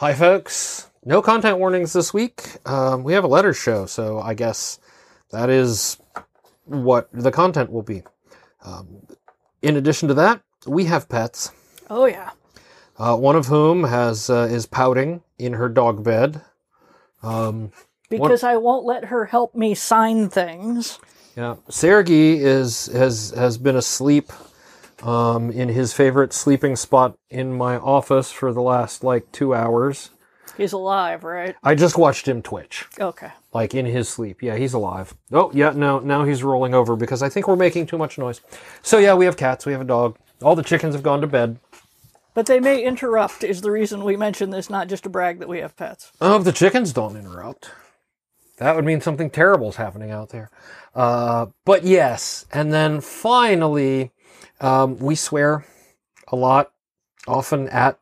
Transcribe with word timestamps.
Hi, 0.00 0.14
folks. 0.14 0.88
No 1.04 1.20
content 1.20 1.58
warnings 1.58 1.92
this 1.92 2.14
week. 2.14 2.56
Um, 2.64 3.04
we 3.04 3.12
have 3.12 3.22
a 3.22 3.26
letter 3.26 3.52
show, 3.52 3.84
so 3.84 4.18
I 4.18 4.32
guess 4.32 4.78
that 5.30 5.50
is 5.50 5.98
what 6.64 7.10
the 7.12 7.30
content 7.30 7.70
will 7.70 7.82
be. 7.82 8.02
Um, 8.64 9.02
in 9.60 9.76
addition 9.76 10.08
to 10.08 10.14
that, 10.14 10.40
we 10.66 10.86
have 10.86 11.10
pets. 11.10 11.52
Oh 11.90 12.06
yeah. 12.06 12.30
Uh, 12.96 13.14
one 13.18 13.36
of 13.36 13.48
whom 13.48 13.84
has 13.84 14.30
uh, 14.30 14.48
is 14.50 14.64
pouting 14.64 15.20
in 15.38 15.52
her 15.52 15.68
dog 15.68 16.02
bed. 16.02 16.40
Um, 17.22 17.70
Because 18.08 18.42
I 18.42 18.56
won't 18.56 18.86
let 18.86 19.04
her 19.04 19.26
help 19.26 19.54
me 19.54 19.74
sign 19.74 20.30
things. 20.30 20.98
yeah, 21.36 21.56
Sergey 21.68 22.38
is 22.38 22.86
has 22.86 23.34
has 23.36 23.58
been 23.58 23.76
asleep 23.76 24.32
um, 25.02 25.50
in 25.50 25.68
his 25.70 25.92
favorite 25.92 26.32
sleeping 26.32 26.76
spot 26.76 27.16
in 27.30 27.56
my 27.56 27.76
office 27.76 28.30
for 28.30 28.52
the 28.52 28.62
last 28.62 29.02
like 29.04 29.30
two 29.32 29.54
hours. 29.54 30.10
He's 30.56 30.72
alive, 30.72 31.24
right? 31.24 31.56
I 31.62 31.74
just 31.74 31.96
watched 31.96 32.28
him 32.28 32.42
twitch. 32.42 32.84
Okay. 32.98 33.30
like 33.54 33.74
in 33.74 33.86
his 33.86 34.08
sleep. 34.08 34.42
Yeah, 34.42 34.56
he's 34.56 34.74
alive. 34.74 35.14
Oh, 35.32 35.50
yeah, 35.54 35.70
no, 35.70 36.00
now 36.00 36.24
he's 36.24 36.42
rolling 36.42 36.74
over 36.74 36.96
because 36.96 37.22
I 37.22 37.28
think 37.30 37.48
we're 37.48 37.56
making 37.56 37.86
too 37.86 37.96
much 37.96 38.18
noise. 38.18 38.40
So 38.82 38.98
yeah, 38.98 39.14
we 39.14 39.24
have 39.24 39.36
cats, 39.36 39.64
we 39.64 39.72
have 39.72 39.80
a 39.80 39.84
dog. 39.84 40.18
All 40.42 40.54
the 40.56 40.62
chickens 40.62 40.94
have 40.94 41.02
gone 41.02 41.20
to 41.22 41.26
bed. 41.26 41.58
But 42.34 42.46
they 42.46 42.60
may 42.60 42.82
interrupt 42.84 43.42
is 43.42 43.60
the 43.60 43.70
reason 43.70 44.04
we 44.04 44.16
mention 44.16 44.50
this, 44.50 44.70
not 44.70 44.88
just 44.88 45.02
to 45.04 45.08
brag 45.08 45.38
that 45.40 45.48
we 45.48 45.58
have 45.60 45.76
pets. 45.76 46.12
Oh, 46.20 46.36
if 46.36 46.44
the 46.44 46.52
chickens 46.52 46.92
don't 46.92 47.16
interrupt, 47.16 47.70
that 48.58 48.76
would 48.76 48.84
mean 48.84 49.00
something 49.00 49.30
terrible's 49.30 49.76
happening 49.76 50.10
out 50.10 50.28
there. 50.28 50.50
Uh, 50.94 51.46
but 51.64 51.84
yes, 51.84 52.46
and 52.52 52.72
then 52.72 53.00
finally, 53.00 54.12
um, 54.60 54.98
we 54.98 55.14
swear 55.14 55.64
a 56.28 56.36
lot, 56.36 56.72
often 57.26 57.68
at 57.68 57.98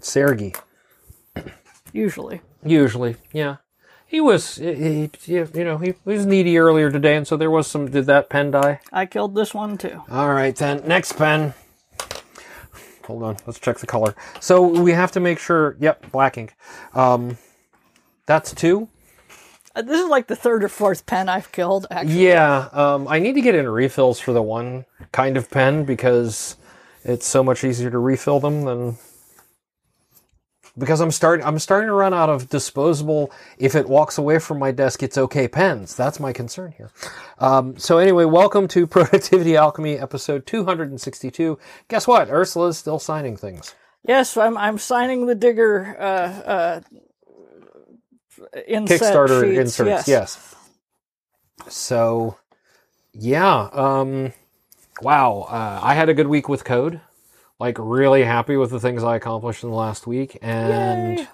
Sergey. 0.00 0.54
Usually. 1.92 2.40
Usually, 2.64 3.16
yeah. 3.32 3.56
He 4.06 4.20
was, 4.20 4.56
he, 4.56 5.10
he, 5.22 5.34
you 5.34 5.64
know, 5.64 5.78
he 5.78 5.94
was 6.04 6.26
needy 6.26 6.58
earlier 6.58 6.90
today, 6.90 7.16
and 7.16 7.26
so 7.26 7.36
there 7.36 7.50
was 7.50 7.66
some. 7.66 7.90
Did 7.90 8.06
that 8.06 8.28
pen 8.28 8.50
die? 8.50 8.80
I 8.92 9.06
killed 9.06 9.34
this 9.34 9.54
one 9.54 9.78
too. 9.78 10.02
All 10.10 10.32
right, 10.34 10.54
then. 10.54 10.86
Next 10.86 11.14
pen. 11.14 11.54
Hold 13.04 13.22
on. 13.22 13.36
Let's 13.46 13.58
check 13.58 13.78
the 13.78 13.86
color. 13.86 14.14
So 14.38 14.60
we 14.62 14.92
have 14.92 15.12
to 15.12 15.20
make 15.20 15.38
sure. 15.38 15.76
Yep, 15.80 16.12
black 16.12 16.36
ink. 16.36 16.54
Um, 16.94 17.38
that's 18.26 18.54
two. 18.54 18.88
This 19.74 20.00
is 20.00 20.08
like 20.08 20.26
the 20.26 20.36
third 20.36 20.64
or 20.64 20.68
fourth 20.68 21.06
pen 21.06 21.28
I've 21.28 21.50
killed, 21.52 21.86
actually. 21.90 22.24
Yeah. 22.24 22.68
Um, 22.72 23.08
I 23.08 23.18
need 23.18 23.34
to 23.34 23.40
get 23.40 23.54
in 23.54 23.68
refills 23.68 24.20
for 24.20 24.32
the 24.32 24.42
one 24.42 24.84
kind 25.12 25.36
of 25.36 25.50
pen 25.50 25.84
because 25.84 26.56
it's 27.04 27.26
so 27.26 27.42
much 27.42 27.64
easier 27.64 27.90
to 27.90 27.98
refill 27.98 28.40
them 28.40 28.62
than. 28.62 28.98
Because 30.78 31.00
I'm 31.02 31.10
starting, 31.10 31.44
I'm 31.44 31.58
starting 31.58 31.88
to 31.88 31.92
run 31.94 32.14
out 32.14 32.30
of 32.30 32.48
disposable. 32.48 33.30
If 33.58 33.74
it 33.74 33.88
walks 33.88 34.16
away 34.16 34.38
from 34.38 34.58
my 34.58 34.72
desk, 34.72 35.02
it's 35.02 35.18
okay 35.18 35.46
pens. 35.46 35.94
That's 35.94 36.18
my 36.18 36.32
concern 36.32 36.72
here. 36.72 36.90
Um, 37.38 37.76
so 37.76 37.98
anyway, 37.98 38.24
welcome 38.24 38.68
to 38.68 38.86
Productivity 38.88 39.54
Alchemy, 39.54 39.98
episode 39.98 40.46
262. 40.46 41.58
Guess 41.88 42.06
what? 42.06 42.30
Ursula's 42.30 42.78
still 42.78 42.98
signing 42.98 43.36
things. 43.36 43.74
Yes, 44.06 44.36
I'm 44.36 44.56
I'm 44.58 44.78
signing 44.78 45.26
the 45.26 45.34
digger 45.34 45.96
uh 46.00 46.02
uh 46.02 46.80
inset 48.66 49.00
Kickstarter 49.00 49.44
sheets, 49.44 49.58
inserts. 49.58 50.08
Yes. 50.08 50.54
So, 51.68 52.36
yeah. 53.12 53.68
Um, 53.72 54.32
wow. 55.00 55.46
Uh, 55.48 55.80
I 55.82 55.94
had 55.94 56.08
a 56.08 56.14
good 56.14 56.26
week 56.26 56.48
with 56.48 56.64
code. 56.64 57.00
Like, 57.58 57.76
really 57.78 58.24
happy 58.24 58.56
with 58.56 58.70
the 58.70 58.80
things 58.80 59.04
I 59.04 59.16
accomplished 59.16 59.62
in 59.62 59.70
the 59.70 59.76
last 59.76 60.06
week. 60.06 60.36
And 60.42 61.18
Yay. 61.18 61.28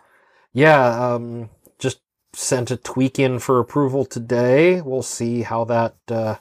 yeah, 0.53 1.15
um, 1.15 1.51
just 1.79 2.01
sent 2.35 2.71
a 2.71 2.77
tweak 2.77 3.19
in 3.19 3.39
for 3.39 3.59
approval 3.59 4.05
today. 4.05 4.81
We'll 4.83 5.03
see 5.03 5.43
how 5.43 5.65
that 5.65 5.97
uh, 6.09 6.37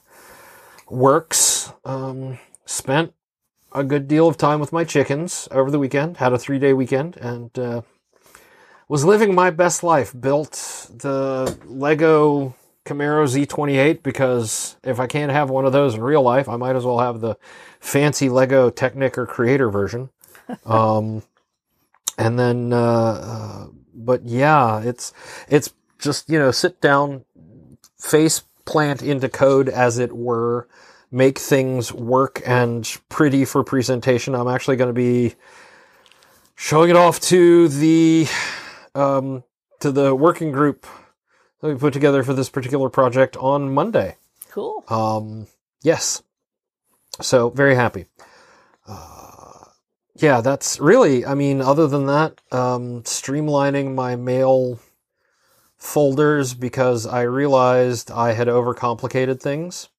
works. 0.89 1.71
Um, 1.85 2.39
spent 2.65 3.13
a 3.71 3.83
good 3.83 4.07
deal 4.07 4.27
of 4.27 4.37
time 4.37 4.59
with 4.59 4.73
my 4.73 4.83
chickens 4.83 5.47
over 5.51 5.71
the 5.71 5.79
weekend. 5.79 6.17
Had 6.17 6.33
a 6.33 6.39
three 6.39 6.59
day 6.59 6.73
weekend 6.73 7.15
and 7.17 7.57
uh, 7.57 7.81
was 8.87 9.05
living 9.05 9.35
my 9.35 9.49
best 9.49 9.83
life. 9.83 10.13
Built 10.19 10.51
the 10.93 11.57
Lego 11.65 12.55
Camaro 12.85 13.27
Z28 13.27 14.01
because 14.01 14.77
if 14.83 14.99
I 14.99 15.07
can't 15.07 15.31
have 15.31 15.49
one 15.49 15.65
of 15.65 15.73
those 15.73 15.95
in 15.95 16.01
real 16.01 16.21
life, 16.21 16.47
I 16.47 16.55
might 16.55 16.75
as 16.75 16.85
well 16.85 16.99
have 16.99 17.19
the 17.19 17.37
fancy 17.79 18.29
Lego 18.29 18.69
Technic 18.69 19.17
or 19.17 19.25
Creator 19.25 19.69
version. 19.69 20.09
Um, 20.65 21.23
and 22.17 22.39
then, 22.39 22.71
uh, 22.71 22.77
uh, 22.77 23.67
but 23.93 24.23
yeah, 24.23 24.79
it's 24.81 25.11
it's 25.49 25.73
just 25.99 26.29
you 26.29 26.39
know 26.39 26.51
sit 26.51 26.79
down, 26.79 27.25
face 27.99 28.43
plant 28.63 29.03
into 29.03 29.27
code 29.27 29.67
as 29.67 29.97
it 29.97 30.15
were, 30.15 30.69
make 31.11 31.37
things 31.37 31.91
work 31.91 32.41
and 32.45 32.97
pretty 33.09 33.43
for 33.43 33.63
presentation. 33.63 34.35
I'm 34.35 34.47
actually 34.47 34.77
going 34.77 34.89
to 34.89 34.93
be 34.93 35.35
showing 36.55 36.89
it 36.89 36.95
off 36.95 37.19
to 37.21 37.67
the 37.67 38.27
um, 38.97 39.43
to 39.79 39.91
the 39.91 40.15
working 40.15 40.51
group 40.51 40.85
that 41.61 41.67
we 41.67 41.75
put 41.75 41.93
together 41.93 42.23
for 42.23 42.33
this 42.33 42.49
particular 42.49 42.89
project 42.89 43.37
on 43.37 43.73
Monday. 43.73 44.15
Cool. 44.49 44.83
Um, 44.89 45.47
yes. 45.81 46.23
So 47.21 47.49
very 47.49 47.75
happy. 47.75 48.05
Uh, 48.87 49.65
yeah, 50.15 50.41
that's 50.41 50.79
really, 50.79 51.25
I 51.25 51.35
mean, 51.35 51.61
other 51.61 51.87
than 51.87 52.05
that, 52.07 52.41
um, 52.51 53.03
streamlining 53.03 53.93
my 53.93 54.15
mail 54.15 54.79
folders 55.77 56.53
because 56.53 57.05
I 57.05 57.21
realized 57.21 58.09
I 58.09 58.33
had 58.33 58.47
overcomplicated 58.47 59.39
things. 59.39 59.89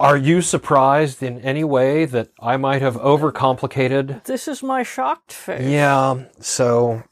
Are 0.00 0.16
you 0.16 0.42
surprised 0.42 1.22
in 1.24 1.40
any 1.40 1.64
way 1.64 2.04
that 2.04 2.30
I 2.40 2.56
might 2.56 2.82
have 2.82 2.96
overcomplicated 2.96 4.22
This 4.24 4.46
is 4.46 4.62
my 4.62 4.84
shocked 4.84 5.32
face. 5.32 5.68
yeah. 5.68 6.24
So, 6.40 7.02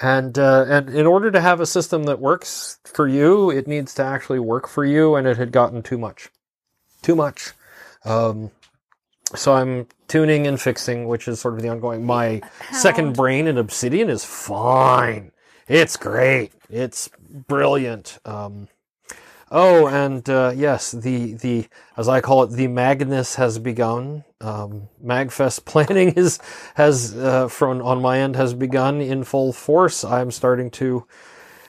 and 0.00 0.38
uh, 0.38 0.64
and 0.68 0.90
in 0.90 1.06
order 1.06 1.30
to 1.30 1.40
have 1.40 1.60
a 1.60 1.66
system 1.66 2.04
that 2.04 2.20
works 2.20 2.78
for 2.84 3.08
you, 3.08 3.50
it 3.50 3.66
needs 3.66 3.94
to 3.94 4.04
actually 4.04 4.38
work 4.38 4.68
for 4.68 4.84
you, 4.84 5.16
and 5.16 5.26
it 5.26 5.36
had 5.36 5.52
gotten 5.52 5.82
too 5.82 5.98
much, 5.98 6.28
too 7.02 7.16
much. 7.16 7.52
Um, 8.04 8.50
so 9.34 9.52
I'm 9.54 9.86
tuning 10.06 10.46
and 10.46 10.60
fixing, 10.60 11.06
which 11.06 11.28
is 11.28 11.40
sort 11.40 11.54
of 11.54 11.62
the 11.62 11.68
ongoing. 11.68 12.06
My 12.06 12.40
second 12.72 13.14
brain 13.14 13.46
in 13.46 13.58
Obsidian 13.58 14.08
is 14.08 14.24
fine. 14.24 15.32
It's 15.66 15.96
great. 15.96 16.52
It's 16.70 17.10
brilliant. 17.46 18.18
Um, 18.24 18.68
oh, 19.50 19.86
and 19.86 20.28
uh, 20.28 20.52
yes, 20.54 20.92
the 20.92 21.34
the 21.34 21.66
as 21.96 22.08
I 22.08 22.20
call 22.20 22.42
it, 22.42 22.50
the 22.50 22.68
Magnus 22.68 23.36
has 23.36 23.58
begun. 23.58 24.24
Um, 24.40 24.88
Magfest 25.04 25.64
planning 25.66 26.10
is 26.10 26.38
has 26.74 27.16
uh, 27.16 27.48
from 27.48 27.82
on 27.82 28.00
my 28.02 28.18
end 28.18 28.36
has 28.36 28.54
begun 28.54 29.00
in 29.00 29.24
full 29.24 29.52
force. 29.52 30.04
I'm 30.04 30.30
starting 30.30 30.70
to 30.72 31.06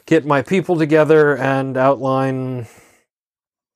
get 0.05 0.25
my 0.25 0.41
people 0.41 0.75
together 0.77 1.37
and 1.37 1.77
outline 1.77 2.67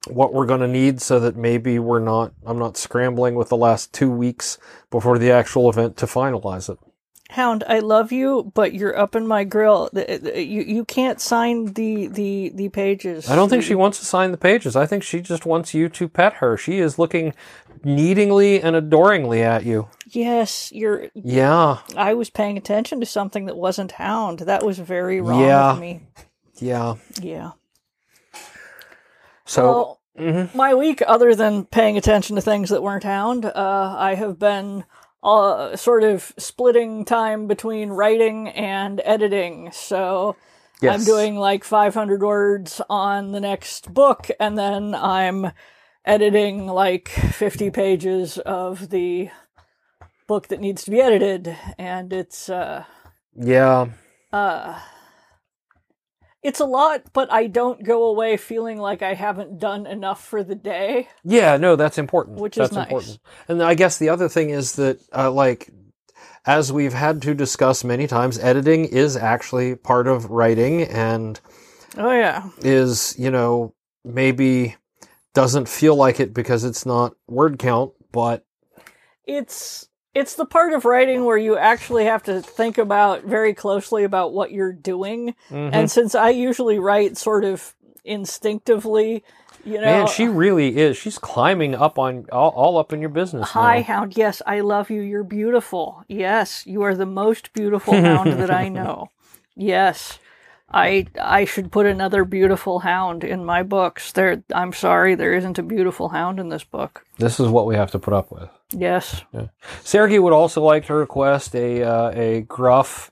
what 0.08 0.34
we're 0.34 0.46
going 0.46 0.62
to 0.62 0.68
need 0.68 1.02
so 1.02 1.20
that 1.20 1.36
maybe 1.36 1.80
we're 1.80 2.00
not 2.00 2.34
I'm 2.46 2.60
not 2.60 2.76
scrambling 2.76 3.36
with 3.36 3.50
the 3.50 3.58
last 3.58 3.94
2 3.94 4.10
weeks 4.10 4.58
before 4.92 5.18
the 5.18 5.32
actual 5.32 5.70
event 5.70 5.96
to 5.98 6.06
finalize 6.06 6.70
it. 6.70 6.78
Hound, 7.34 7.64
I 7.68 7.80
love 7.80 8.12
you, 8.12 8.52
but 8.54 8.74
you're 8.74 8.98
up 8.98 9.16
in 9.16 9.26
my 9.28 9.44
grill. 9.44 9.90
The- 9.92 10.42
You 10.44 10.62
you 10.62 10.86
can't 10.86 11.20
sign 11.20 11.74
the 11.74 12.08
the 12.08 12.52
the 12.54 12.70
pages. 12.70 13.30
I 13.30 13.36
don't 13.36 13.50
think 13.50 13.64
she 13.64 13.76
wants 13.76 14.00
to 14.00 14.06
sign 14.06 14.32
the 14.32 14.38
pages. 14.38 14.76
I 14.76 14.86
think 14.86 15.04
she 15.04 15.20
just 15.22 15.46
wants 15.46 15.74
you 15.74 15.90
to 15.90 16.08
pet 16.08 16.34
her. 16.34 16.58
She 16.58 16.80
is 16.80 17.00
looking 17.00 17.34
needingly 17.84 18.64
and 18.64 18.76
adoringly 18.76 19.42
at 19.42 19.66
you. 19.66 19.88
Yes, 20.10 20.72
you're. 20.72 21.08
Yeah. 21.16 21.80
I 21.98 22.14
was 22.14 22.30
paying 22.30 22.58
attention 22.58 23.00
to 23.00 23.06
something 23.06 23.46
that 23.46 23.58
wasn't 23.58 23.94
Hound. 23.94 24.40
That 24.40 24.64
was 24.64 24.80
very 24.80 25.20
wrong 25.20 25.42
Yeah. 25.42 25.72
of 25.72 25.80
me. 25.80 26.02
Yeah. 26.60 26.96
Yeah. 27.22 27.52
So 29.46 29.64
Well, 29.64 30.00
mhm. 30.20 30.56
my 30.56 30.74
week, 30.74 31.02
other 31.08 31.36
than 31.36 31.66
paying 31.66 31.98
attention 31.98 32.36
to 32.36 32.42
things 32.42 32.70
that 32.70 32.84
weren't 32.84 33.04
Hound, 33.04 33.46
uh, 33.46 33.96
I 33.98 34.16
have 34.16 34.40
been 34.40 34.86
uh, 35.24 35.76
sort 35.76 36.04
of 36.04 36.34
splitting 36.38 37.06
time 37.06 37.48
between 37.48 37.90
writing 37.90 38.50
and 38.50 39.02
editing. 39.06 39.72
So 39.72 40.36
I'm 40.82 41.04
doing 41.04 41.38
like 41.38 41.64
500 41.64 42.22
words 42.22 42.82
on 42.90 43.32
the 43.32 43.40
next 43.40 43.94
book, 43.94 44.30
and 44.40 44.58
then 44.58 44.94
I'm 44.94 45.52
editing 46.06 46.68
like 46.68 47.08
50 47.08 47.72
pages 47.72 48.38
of 48.40 48.90
the 48.90 49.30
book 50.28 50.50
that 50.50 50.60
needs 50.60 50.84
to 50.84 50.92
be 50.92 51.00
edited, 51.00 51.56
and 51.78 52.12
it's 52.12 52.50
uh, 52.50 52.84
yeah. 53.36 53.88
uh, 54.34 54.80
it's 56.44 56.60
a 56.60 56.66
lot, 56.66 57.04
but 57.14 57.32
I 57.32 57.48
don't 57.48 57.84
go 57.84 58.06
away 58.06 58.38
feeling 58.38 58.78
like 58.78 59.02
I 59.02 59.14
haven't 59.14 59.60
done 59.60 59.88
enough 59.88 60.24
for 60.24 60.44
the 60.44 60.56
day. 60.56 61.08
Yeah, 61.24 61.58
no, 61.58 61.76
that's 61.76 61.98
important. 61.98 62.40
Which 62.40 62.58
is 62.58 62.70
that's 62.70 62.74
nice. 62.74 62.88
important. 62.88 63.20
And 63.48 63.64
I 63.64 63.74
guess 63.76 63.98
the 63.98 64.10
other 64.10 64.28
thing 64.28 64.50
is 64.50 64.74
that, 64.76 65.00
uh, 65.16 65.32
like, 65.32 65.70
as 66.46 66.72
we've 66.72 66.94
had 66.94 67.22
to 67.22 67.34
discuss 67.34 67.84
many 67.84 68.08
times, 68.08 68.38
editing 68.40 68.86
is 68.86 69.16
actually 69.16 69.76
part 69.76 70.08
of 70.08 70.30
writing 70.30 70.84
and 70.84 71.40
Oh 71.98 72.12
yeah. 72.12 72.50
is, 72.60 73.16
you 73.18 73.32
know, 73.32 73.74
maybe 74.04 74.76
doesn't 75.34 75.70
feel 75.70 75.96
like 75.96 76.20
it 76.20 76.34
because 76.34 76.64
it's 76.66 76.86
not 76.86 77.14
word 77.28 77.58
count, 77.58 77.94
but 78.12 78.46
It's 79.26 79.88
it's 80.16 80.36
the 80.36 80.46
part 80.46 80.74
of 80.74 80.86
writing 80.86 81.26
where 81.26 81.38
you 81.38 81.58
actually 81.58 82.06
have 82.06 82.24
to 82.24 82.42
think 82.42 82.78
about 82.78 83.24
very 83.24 83.54
closely 83.54 84.04
about 84.04 84.34
what 84.34 84.52
you're 84.52 84.74
doing. 84.74 85.36
mhm. 85.50 85.70
And 85.74 85.90
since 85.92 86.14
I 86.16 86.30
usually 86.30 86.80
write 86.80 87.18
sort 87.18 87.44
of 87.44 87.74
instinctively, 88.06 89.24
you 89.66 89.76
know, 89.76 89.86
man, 89.86 90.08
she 90.08 90.28
really 90.28 90.78
is. 90.78 90.98
She's 90.98 91.18
climbing 91.18 91.74
up 91.74 91.98
on 91.98 92.26
all, 92.32 92.50
all 92.50 92.78
up 92.78 92.92
in 92.92 93.00
your 93.00 93.10
business. 93.10 93.50
Hi, 93.52 93.78
now. 93.78 93.84
hound. 93.84 94.18
Yes, 94.18 94.42
I 94.46 94.60
love 94.60 94.90
you. 94.90 95.02
You're 95.02 95.24
beautiful. 95.24 96.04
Yes, 96.08 96.66
you 96.68 96.82
are 96.84 96.96
the 96.96 97.06
most 97.06 97.54
beautiful 97.54 97.94
hound 97.94 98.34
that 98.34 98.52
I 98.52 98.68
know. 98.80 99.10
Yes. 99.56 100.20
I 100.76 101.06
I 101.22 101.46
should 101.46 101.72
put 101.72 101.86
another 101.86 102.26
beautiful 102.26 102.80
hound 102.80 103.24
in 103.24 103.46
my 103.46 103.62
books. 103.64 104.12
There 104.12 104.44
I'm 104.54 104.74
sorry, 104.74 105.14
there 105.16 105.34
isn't 105.36 105.60
a 105.60 105.64
beautiful 105.64 106.10
hound 106.10 106.40
in 106.40 106.50
this 106.50 106.64
book. 106.64 107.06
This 107.20 107.40
is 107.40 107.48
what 107.48 107.68
we 107.68 107.76
have 107.76 107.92
to 107.92 108.00
put 108.00 108.14
up 108.14 108.32
with. 108.32 108.50
Yes. 108.72 109.24
Sergey 109.84 110.20
would 110.20 110.34
also 110.34 110.62
like 110.64 110.86
to 110.88 110.94
request 110.94 111.56
a 111.56 111.84
uh, 111.84 112.12
a 112.12 112.42
gruff 112.42 113.12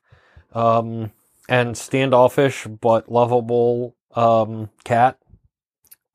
um, 0.53 1.11
and 1.49 1.77
standoffish 1.77 2.65
but 2.65 3.11
lovable 3.11 3.95
um, 4.15 4.69
cat. 4.83 5.17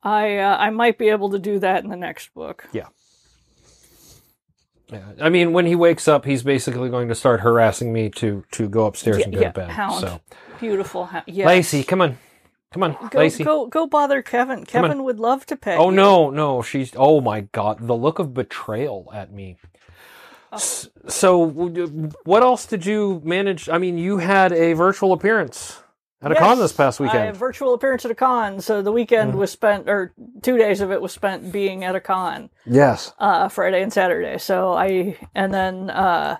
I 0.03 0.37
uh, 0.37 0.57
I 0.57 0.69
might 0.69 0.97
be 0.97 1.09
able 1.09 1.29
to 1.31 1.39
do 1.39 1.59
that 1.59 1.83
in 1.83 1.89
the 1.89 1.95
next 1.95 2.33
book. 2.33 2.67
Yeah. 2.73 2.87
Yeah. 4.91 5.03
I 5.21 5.27
mean, 5.29 5.51
when 5.51 5.65
he 5.65 5.75
wakes 5.75 6.07
up, 6.07 6.23
he's 6.23 6.43
basically 6.43 6.89
going 6.89 7.09
to 7.09 7.15
start 7.15 7.41
harassing 7.41 7.91
me 7.91 8.09
to 8.11 8.45
to 8.51 8.69
go 8.69 8.85
upstairs 8.85 9.19
Yeah, 9.19 9.23
and 9.25 9.33
go 9.33 9.41
yeah, 9.41 9.47
to 9.47 9.53
bed. 9.53 9.69
hound. 9.69 9.99
So, 10.01 10.21
Beautiful 10.59 11.05
hound. 11.05 11.25
Yes. 11.27 11.45
Lacey, 11.45 11.83
come 11.83 12.01
on, 12.01 12.17
come 12.73 12.83
on, 12.83 12.97
Go, 13.11 13.19
Lacey. 13.19 13.43
go 13.43 13.67
go 13.67 13.87
bother 13.87 14.21
Kevin. 14.21 14.65
Kevin 14.65 15.03
would 15.03 15.19
love 15.19 15.45
to 15.47 15.55
pet 15.55 15.77
Oh 15.79 15.89
you. 15.89 15.95
no, 15.95 16.29
no, 16.29 16.61
she's. 16.61 16.91
Oh 16.95 17.21
my 17.21 17.41
god, 17.41 17.79
the 17.87 17.95
look 17.95 18.19
of 18.19 18.33
betrayal 18.33 19.09
at 19.13 19.31
me. 19.31 19.57
Oh. 20.51 20.57
So, 21.07 21.45
what 22.23 22.41
else 22.43 22.65
did 22.65 22.85
you 22.85 23.21
manage? 23.25 23.67
I 23.69 23.77
mean, 23.77 23.97
you 23.97 24.17
had 24.17 24.53
a 24.53 24.73
virtual 24.73 25.11
appearance 25.13 25.81
at 26.21 26.31
a 26.31 26.35
con 26.35 26.57
this 26.57 26.71
past 26.71 26.99
I 27.01 27.03
weekend. 27.03 27.25
had 27.25 27.35
a 27.35 27.37
virtual 27.37 27.73
appearance 27.73 28.05
at 28.05 28.11
a 28.11 28.15
con, 28.15 28.61
so 28.61 28.81
the 28.81 28.91
weekend 28.93 29.31
Mm-hmm. 29.31 29.39
was 29.39 29.51
spent, 29.51 29.89
or 29.89 30.13
two 30.41 30.57
days 30.57 30.79
of 30.81 30.91
it 30.91 31.01
was 31.01 31.11
spent 31.11 31.51
being 31.51 31.83
at 31.83 31.95
a 31.95 31.99
con. 31.99 32.49
Yes. 32.65 33.13
uh, 33.19 33.49
Friday 33.49 33.81
and 33.83 33.91
Saturday. 33.91 34.37
So 34.37 34.71
I 34.73 35.17
and 35.35 35.53
then 35.53 35.89
uh, 35.89 36.37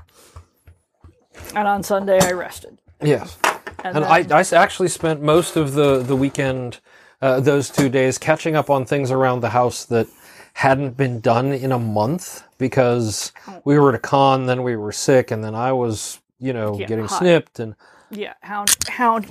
and 1.53 1.67
on 1.67 1.83
Sunday 1.83 2.19
I 2.21 2.31
rested. 2.31 2.79
Yes. 3.01 3.37
And, 3.83 3.97
And 3.97 4.05
then, 4.05 4.31
I, 4.31 4.39
I 4.39 4.43
actually 4.55 4.89
spent 4.89 5.21
most 5.21 5.55
of 5.55 5.73
the, 5.73 5.99
the 6.03 6.15
weekend, 6.15 6.79
uh, 7.21 7.39
those 7.39 7.69
two 7.69 7.89
days, 7.89 8.17
catching 8.17 8.55
up 8.55 8.69
on 8.69 8.85
things 8.85 9.11
around 9.11 9.41
the 9.41 9.49
house 9.49 9.85
that 9.85 10.07
hadn't 10.53 10.97
been 10.97 11.19
done 11.19 11.51
in 11.51 11.71
a 11.71 11.79
month 11.79 12.43
because 12.57 13.31
we 13.63 13.77
were 13.77 13.89
at 13.89 13.95
a 13.95 13.99
con, 13.99 14.45
then 14.47 14.63
we 14.63 14.75
were 14.75 14.91
sick, 14.91 15.31
and 15.31 15.43
then 15.43 15.55
I 15.55 15.71
was, 15.71 16.19
you 16.39 16.53
know, 16.53 16.77
Yeah, 16.79 16.87
getting 16.87 17.05
hi. 17.05 17.19
snipped. 17.19 17.59
And 17.59 17.75
yeah, 18.09 18.33
hound, 18.41 18.75
hound. 18.89 19.27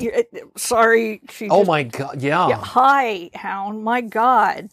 sorry, 0.56 1.20
she. 1.30 1.48
oh 1.48 1.60
just- 1.60 1.68
my 1.68 1.82
god, 1.82 2.22
yeah. 2.22 2.48
yeah, 2.48 2.56
hi, 2.62 3.30
hound. 3.34 3.82
My 3.84 4.00
God, 4.02 4.70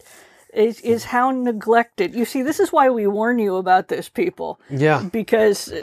is 0.54 0.80
is 0.82 1.06
hound 1.06 1.44
neglected? 1.44 2.14
You 2.14 2.26
see, 2.26 2.44
this 2.44 2.60
is 2.60 2.72
why 2.72 2.90
we 2.90 3.08
warn 3.08 3.40
you 3.40 3.56
about 3.56 3.88
this, 3.88 4.10
people, 4.10 4.60
Yeah. 4.70 5.02
because 5.12 5.74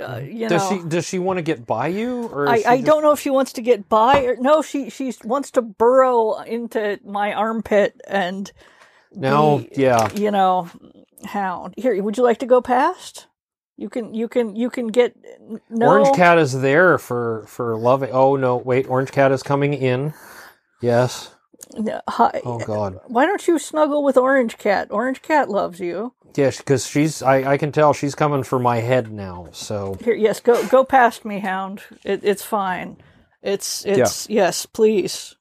uh, 0.00 0.18
you 0.18 0.48
Does 0.48 0.70
know. 0.70 0.78
she 0.82 0.88
does 0.88 1.06
she 1.06 1.18
want 1.18 1.38
to 1.38 1.42
get 1.42 1.66
by 1.66 1.88
you 1.88 2.24
or 2.28 2.48
I, 2.48 2.62
I 2.66 2.76
just- 2.76 2.84
don't 2.86 3.02
know 3.02 3.12
if 3.12 3.20
she 3.20 3.30
wants 3.30 3.52
to 3.54 3.62
get 3.62 3.88
by 3.88 4.24
or 4.24 4.36
no. 4.36 4.62
She 4.62 4.90
she 4.90 5.12
wants 5.24 5.50
to 5.52 5.62
burrow 5.62 6.40
into 6.40 6.98
my 7.04 7.32
armpit 7.32 8.00
and 8.06 8.50
now 9.12 9.58
be- 9.58 9.68
yeah 9.76 10.12
you 10.14 10.30
know, 10.30 10.68
hound. 11.24 11.74
Here, 11.76 12.00
would 12.02 12.16
you 12.16 12.22
like 12.22 12.38
to 12.38 12.46
go 12.46 12.60
past? 12.60 13.26
You 13.76 13.88
can, 13.88 14.14
you 14.14 14.28
can, 14.28 14.54
you 14.54 14.70
can 14.70 14.86
get 14.86 15.16
no. 15.68 15.88
Orange 15.88 16.14
Cat 16.14 16.38
is 16.38 16.60
there 16.60 16.96
for 16.96 17.44
for 17.48 17.76
loving. 17.76 18.10
Oh 18.12 18.36
no, 18.36 18.56
wait, 18.56 18.88
Orange 18.88 19.10
Cat 19.10 19.32
is 19.32 19.42
coming 19.42 19.74
in. 19.74 20.14
Yes. 20.80 21.33
Hi. 22.08 22.40
Oh 22.44 22.58
god. 22.58 23.00
Why 23.06 23.26
don't 23.26 23.46
you 23.46 23.58
snuggle 23.58 24.02
with 24.04 24.16
Orange 24.16 24.58
Cat? 24.58 24.88
Orange 24.90 25.22
Cat 25.22 25.48
loves 25.48 25.80
you. 25.80 26.14
Yeah, 26.36 26.50
because 26.50 26.86
she's 26.86 27.22
I 27.22 27.52
I 27.52 27.56
can 27.58 27.72
tell 27.72 27.92
she's 27.92 28.14
coming 28.14 28.42
for 28.42 28.58
my 28.58 28.78
head 28.80 29.12
now. 29.12 29.48
So 29.52 29.96
Here, 30.04 30.14
yes, 30.14 30.40
go 30.40 30.66
go 30.68 30.84
past 30.84 31.24
me, 31.24 31.38
hound. 31.40 31.82
It, 32.04 32.20
it's 32.24 32.42
fine. 32.42 32.96
It's 33.42 33.84
it's 33.86 34.28
yes, 34.28 34.66
please, 34.66 35.36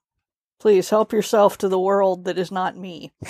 please 0.60 0.90
help 0.90 1.12
yourself 1.14 1.58
to 1.60 1.70
the 1.70 1.80
world 1.80 2.26
that 2.26 2.38
is 2.38 2.52
not 2.52 2.76
me. 2.78 3.12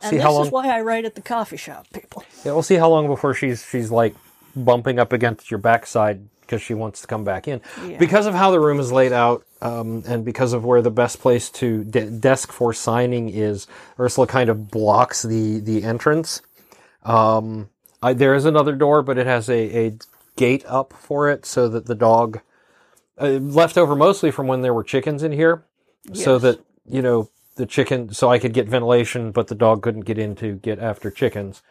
And 0.00 0.10
See 0.10 0.16
this 0.18 0.22
how 0.22 0.30
is 0.42 0.52
long- 0.52 0.64
why 0.64 0.76
I 0.78 0.80
write 0.82 1.04
at 1.04 1.16
the 1.16 1.20
coffee 1.20 1.56
shop, 1.56 1.86
people. 1.92 2.22
Yeah, 2.44 2.52
we'll 2.52 2.62
see 2.62 2.76
how 2.76 2.88
long 2.88 3.08
before 3.08 3.34
she's 3.34 3.66
she's 3.68 3.90
like 3.90 4.14
bumping 4.54 5.00
up 5.00 5.12
against 5.12 5.50
your 5.50 5.58
backside 5.58 6.28
because 6.42 6.62
she 6.62 6.72
wants 6.72 7.00
to 7.00 7.08
come 7.08 7.24
back 7.24 7.48
in. 7.48 7.60
Yeah. 7.84 7.98
Because 7.98 8.26
of 8.26 8.32
how 8.34 8.52
the 8.52 8.60
room 8.60 8.78
is 8.78 8.92
laid 8.92 9.12
out, 9.12 9.44
um, 9.60 10.02
and 10.06 10.24
because 10.24 10.52
of 10.52 10.64
where 10.64 10.82
the 10.82 10.90
best 10.90 11.20
place 11.20 11.50
to 11.50 11.84
de- 11.84 12.10
desk 12.10 12.52
for 12.52 12.72
signing 12.72 13.28
is, 13.28 13.66
Ursula 13.98 14.26
kind 14.26 14.50
of 14.50 14.70
blocks 14.70 15.22
the 15.22 15.60
the 15.60 15.82
entrance. 15.82 16.42
Um, 17.04 17.70
I, 18.02 18.12
there 18.12 18.34
is 18.34 18.44
another 18.44 18.74
door, 18.76 19.02
but 19.02 19.18
it 19.18 19.26
has 19.26 19.48
a, 19.48 19.86
a 19.86 19.98
gate 20.36 20.64
up 20.66 20.92
for 20.92 21.28
it 21.30 21.44
so 21.44 21.68
that 21.68 21.86
the 21.86 21.94
dog 21.94 22.40
uh, 23.20 23.26
left 23.30 23.76
over 23.76 23.96
mostly 23.96 24.30
from 24.30 24.46
when 24.46 24.62
there 24.62 24.74
were 24.74 24.84
chickens 24.84 25.22
in 25.22 25.32
here, 25.32 25.64
so 26.12 26.38
that 26.38 26.60
you 26.86 27.02
know 27.02 27.28
the 27.56 27.66
chicken, 27.66 28.12
so 28.12 28.30
I 28.30 28.38
could 28.38 28.52
get 28.52 28.68
ventilation, 28.68 29.32
but 29.32 29.48
the 29.48 29.56
dog 29.56 29.82
couldn't 29.82 30.02
get 30.02 30.18
in 30.18 30.36
to 30.36 30.54
get 30.54 30.78
after 30.78 31.10
chickens. 31.10 31.62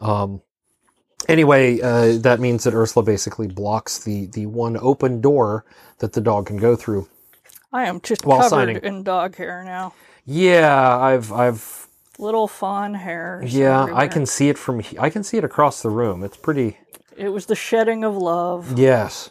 Um, 0.00 0.42
anyway, 1.28 1.80
uh, 1.80 2.18
that 2.18 2.40
means 2.40 2.64
that 2.64 2.74
Ursula 2.74 3.04
basically 3.04 3.46
blocks 3.46 3.98
the 3.98 4.26
the 4.26 4.46
one 4.46 4.76
open 4.76 5.20
door 5.20 5.64
that 5.98 6.14
the 6.14 6.20
dog 6.20 6.46
can 6.46 6.56
go 6.56 6.74
through. 6.74 7.08
I 7.72 7.84
am 7.86 8.00
just 8.00 8.24
While 8.24 8.38
covered 8.38 8.48
signing. 8.50 8.76
in 8.78 9.02
dog 9.02 9.36
hair 9.36 9.62
now. 9.64 9.94
Yeah, 10.24 10.96
I've 10.98 11.32
I've 11.32 11.86
Little 12.18 12.48
fawn 12.48 12.94
hairs. 12.94 13.54
yeah, 13.54 13.86
I 13.92 14.08
can 14.08 14.26
see 14.26 14.48
it 14.48 14.58
from 14.58 14.82
I 14.98 15.08
can 15.10 15.22
see 15.22 15.36
it 15.38 15.44
across 15.44 15.82
the 15.82 15.90
room. 15.90 16.24
It's 16.24 16.36
pretty. 16.36 16.78
It 17.16 17.28
was 17.28 17.46
the 17.46 17.54
shedding 17.54 18.04
of 18.04 18.16
love. 18.16 18.78
Yes, 18.78 19.30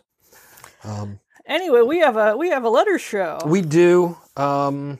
Um, 0.83 1.19
Anyway, 1.45 1.81
we 1.81 1.99
have 1.99 2.17
a 2.17 2.35
we 2.37 2.49
have 2.49 2.63
a 2.63 2.69
letter 2.69 2.97
show. 2.99 3.39
we 3.45 3.61
do. 3.61 4.17
Um, 4.35 4.99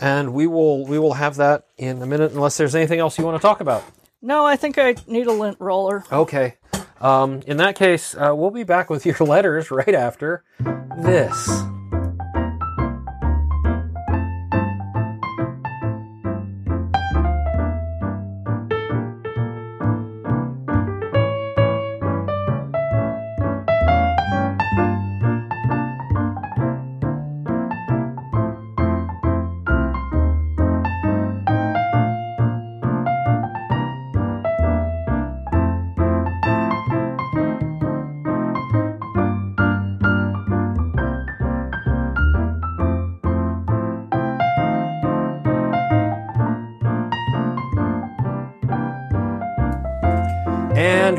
and 0.00 0.32
we 0.34 0.46
will 0.46 0.86
we 0.86 0.98
will 0.98 1.14
have 1.14 1.36
that 1.36 1.64
in 1.78 2.00
a 2.02 2.06
minute, 2.06 2.32
unless 2.32 2.56
there's 2.56 2.74
anything 2.74 2.98
else 3.00 3.18
you 3.18 3.24
want 3.24 3.36
to 3.36 3.42
talk 3.42 3.60
about. 3.60 3.82
no, 4.22 4.44
I 4.46 4.56
think 4.56 4.78
I 4.78 4.94
need 5.06 5.26
a 5.26 5.32
lint 5.32 5.56
roller. 5.60 6.04
Okay. 6.12 6.54
Um, 7.00 7.42
in 7.46 7.56
that 7.58 7.76
case, 7.76 8.14
uh, 8.14 8.32
we'll 8.34 8.50
be 8.50 8.64
back 8.64 8.90
with 8.90 9.04
your 9.06 9.16
letters 9.20 9.70
right 9.70 9.94
after 9.94 10.44
this. 10.98 11.48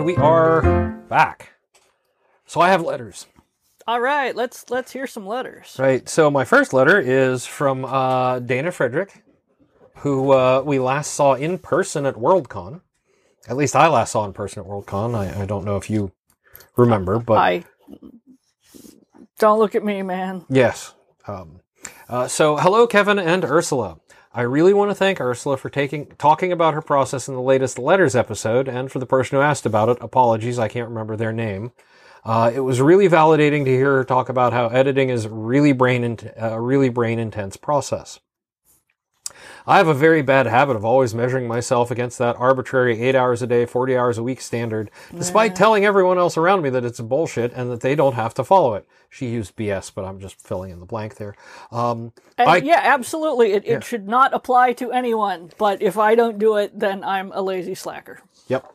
And 0.02 0.08
we 0.08 0.16
are 0.16 0.64
back. 1.10 1.54
So 2.48 2.60
I 2.60 2.70
have 2.70 2.82
letters. 2.82 3.28
All 3.86 4.02
right, 4.02 4.36
let's 4.36 4.68
let's 4.72 4.92
hear 4.92 5.06
some 5.06 5.28
letters. 5.28 5.76
Right. 5.78 6.10
So 6.10 6.32
my 6.32 6.44
first 6.44 6.74
letter 6.74 7.00
is 7.00 7.46
from 7.46 7.86
uh, 7.86 8.40
Dana 8.40 8.72
Frederick, 8.72 9.24
who 9.98 10.32
uh, 10.32 10.64
we 10.66 10.80
last 10.80 11.14
saw 11.14 11.36
in 11.36 11.60
person 11.60 12.08
at 12.08 12.16
Worldcon. 12.16 12.82
At 13.48 13.58
least 13.58 13.76
I 13.76 13.90
last 13.90 14.14
saw 14.14 14.26
in 14.26 14.34
person 14.34 14.64
at 14.64 14.68
Worldcon. 14.68 15.14
I, 15.14 15.44
I 15.44 15.46
don't 15.46 15.66
know 15.66 15.78
if 15.78 15.88
you 15.88 16.12
remember, 16.76 17.20
but 17.20 17.38
I 17.38 17.64
don't 19.38 19.60
look 19.60 19.76
at 19.76 19.86
me, 19.86 20.02
man. 20.02 20.46
Yes. 20.50 20.96
Um, 21.28 21.60
uh, 22.10 22.28
so, 22.28 22.58
hello, 22.58 22.88
Kevin 22.88 23.20
and 23.20 23.46
Ursula. 23.46 24.00
I 24.34 24.42
really 24.42 24.74
want 24.74 24.92
to 24.92 24.96
thank 24.96 25.20
Ursula 25.20 25.58
for 25.58 25.70
taking 25.70 26.06
talking 26.18 26.54
about 26.54 26.74
her 26.74 26.82
process 26.82 27.28
in 27.28 27.34
the 27.34 27.42
latest 27.42 27.78
letters 27.78 28.16
episode, 28.16 28.70
and 28.70 28.90
for 28.90 29.00
the 29.00 29.06
person 29.06 29.36
who 29.38 29.42
asked 29.42 29.66
about 29.66 29.90
it, 29.90 29.98
apologies, 30.00 30.58
I 30.58 30.70
can't 30.70 30.88
remember 30.88 31.18
their 31.18 31.34
name. 31.34 31.74
Uh, 32.24 32.52
it 32.54 32.62
was 32.62 32.80
really 32.80 33.10
validating 33.10 33.66
to 33.66 33.72
hear 33.72 33.98
her 33.98 34.04
talk 34.06 34.30
about 34.30 34.54
how 34.54 34.68
editing 34.68 35.10
is 35.10 35.28
really 35.28 35.74
brain 35.74 36.04
int- 36.04 36.32
a 36.38 36.62
really 36.62 36.90
brain 36.90 37.20
intense 37.20 37.58
process. 37.58 38.20
I 39.68 39.78
have 39.78 39.88
a 39.88 39.94
very 39.94 40.22
bad 40.22 40.46
habit 40.48 40.76
of 40.76 40.84
always 40.86 41.14
measuring 41.14 41.48
myself 41.48 41.92
against 41.92 42.18
that 42.18 42.36
arbitrary 42.38 43.00
8 43.02 43.16
hours 43.16 43.42
a 43.42 43.48
day, 43.48 43.66
40 43.66 43.96
hours 43.98 44.18
a 44.18 44.24
week 44.24 44.42
standard, 44.42 44.90
despite 45.16 45.56
telling 45.56 45.86
everyone 45.86 46.18
else 46.18 46.38
around 46.38 46.62
me 46.62 46.70
that 46.72 46.84
it's 46.86 47.00
bullshit 47.00 47.54
and 47.54 47.72
that 47.72 47.82
they 47.82 47.96
don't 47.96 48.14
have 48.16 48.34
to 48.36 48.44
follow 48.44 48.74
it. 48.76 48.88
She 49.10 49.28
used 49.28 49.56
BS, 49.56 49.92
but 49.94 50.06
I'm 50.06 50.20
just 50.20 50.40
filling 50.42 50.72
in 50.72 50.80
the 50.80 50.86
blank 50.86 51.16
there. 51.16 51.36
Um, 51.72 52.14
And 52.38 52.50
I- 52.50 52.58
yeah, 52.58 52.80
absolutely. 52.84 53.52
It, 53.54 53.68
it 53.68 53.84
should 53.84 54.08
not 54.08 54.34
apply 54.34 54.74
to 54.74 54.92
anyone. 54.92 55.52
But 55.58 55.82
if 55.82 55.98
I 55.98 56.16
don't 56.16 56.38
do 56.40 56.56
it, 56.58 56.78
then 56.80 57.04
I'm 57.04 57.32
a 57.34 57.42
lazy 57.42 57.76
slacker. 57.76 58.20
Yep. 58.48 58.72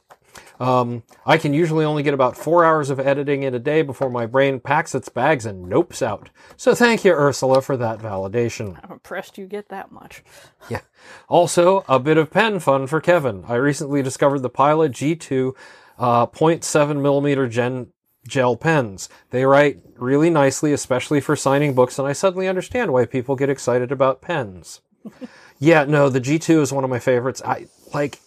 Um, 0.58 1.02
I 1.24 1.38
can 1.38 1.52
usually 1.52 1.84
only 1.84 2.02
get 2.02 2.14
about 2.14 2.36
four 2.36 2.64
hours 2.64 2.90
of 2.90 2.98
editing 2.98 3.42
in 3.42 3.54
a 3.54 3.58
day 3.58 3.82
before 3.82 4.10
my 4.10 4.26
brain 4.26 4.60
packs 4.60 4.94
its 4.94 5.08
bags 5.08 5.46
and 5.46 5.70
nopes 5.70 6.02
out. 6.02 6.30
So 6.56 6.74
thank 6.74 7.04
you, 7.04 7.12
Ursula, 7.12 7.62
for 7.62 7.76
that 7.76 7.98
validation. 7.98 8.78
I'm 8.82 8.92
impressed 8.92 9.38
you 9.38 9.46
get 9.46 9.68
that 9.68 9.92
much. 9.92 10.22
Yeah. 10.68 10.80
Also, 11.28 11.84
a 11.88 12.00
bit 12.00 12.16
of 12.16 12.32
pen 12.32 12.58
fun 12.58 12.88
for 12.88 13.00
Kevin. 13.00 13.44
I 13.46 13.54
recently 13.54 14.02
discovered 14.02 14.40
the 14.40 14.50
Pilot 14.50 14.90
G2 14.90 15.54
uh, 15.98 16.26
0.7 16.26 17.00
millimeter 17.00 17.48
gen 17.48 17.92
gel 18.26 18.56
pens. 18.56 19.08
They 19.30 19.44
write 19.44 19.80
really 19.96 20.30
nicely, 20.30 20.72
especially 20.72 21.20
for 21.20 21.36
signing 21.36 21.74
books, 21.74 21.98
and 21.98 22.08
I 22.08 22.12
suddenly 22.12 22.48
understand 22.48 22.92
why 22.92 23.06
people 23.06 23.36
get 23.36 23.50
excited 23.50 23.92
about 23.92 24.20
pens. 24.22 24.80
yeah, 25.58 25.84
no, 25.84 26.08
the 26.08 26.20
G2 26.20 26.60
is 26.60 26.72
one 26.72 26.84
of 26.84 26.90
my 26.90 26.98
favorites. 26.98 27.42
I 27.44 27.66
like. 27.94 28.18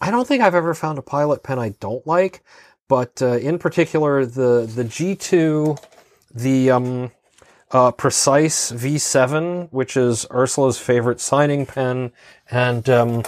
I 0.00 0.10
don't 0.10 0.26
think 0.26 0.42
I've 0.42 0.54
ever 0.54 0.74
found 0.74 0.98
a 0.98 1.02
Pilot 1.02 1.42
pen 1.42 1.58
I 1.58 1.70
don't 1.80 2.06
like, 2.06 2.42
but 2.88 3.22
uh, 3.22 3.36
in 3.38 3.58
particular 3.58 4.26
the 4.26 4.70
the 4.72 4.84
G2, 4.84 5.82
the 6.34 6.70
um, 6.70 7.10
uh, 7.70 7.90
Precise 7.92 8.70
V7, 8.72 9.68
which 9.72 9.96
is 9.96 10.26
Ursula's 10.30 10.78
favorite 10.78 11.20
signing 11.20 11.66
pen, 11.66 12.12
and 12.50 12.88
um, 12.88 13.22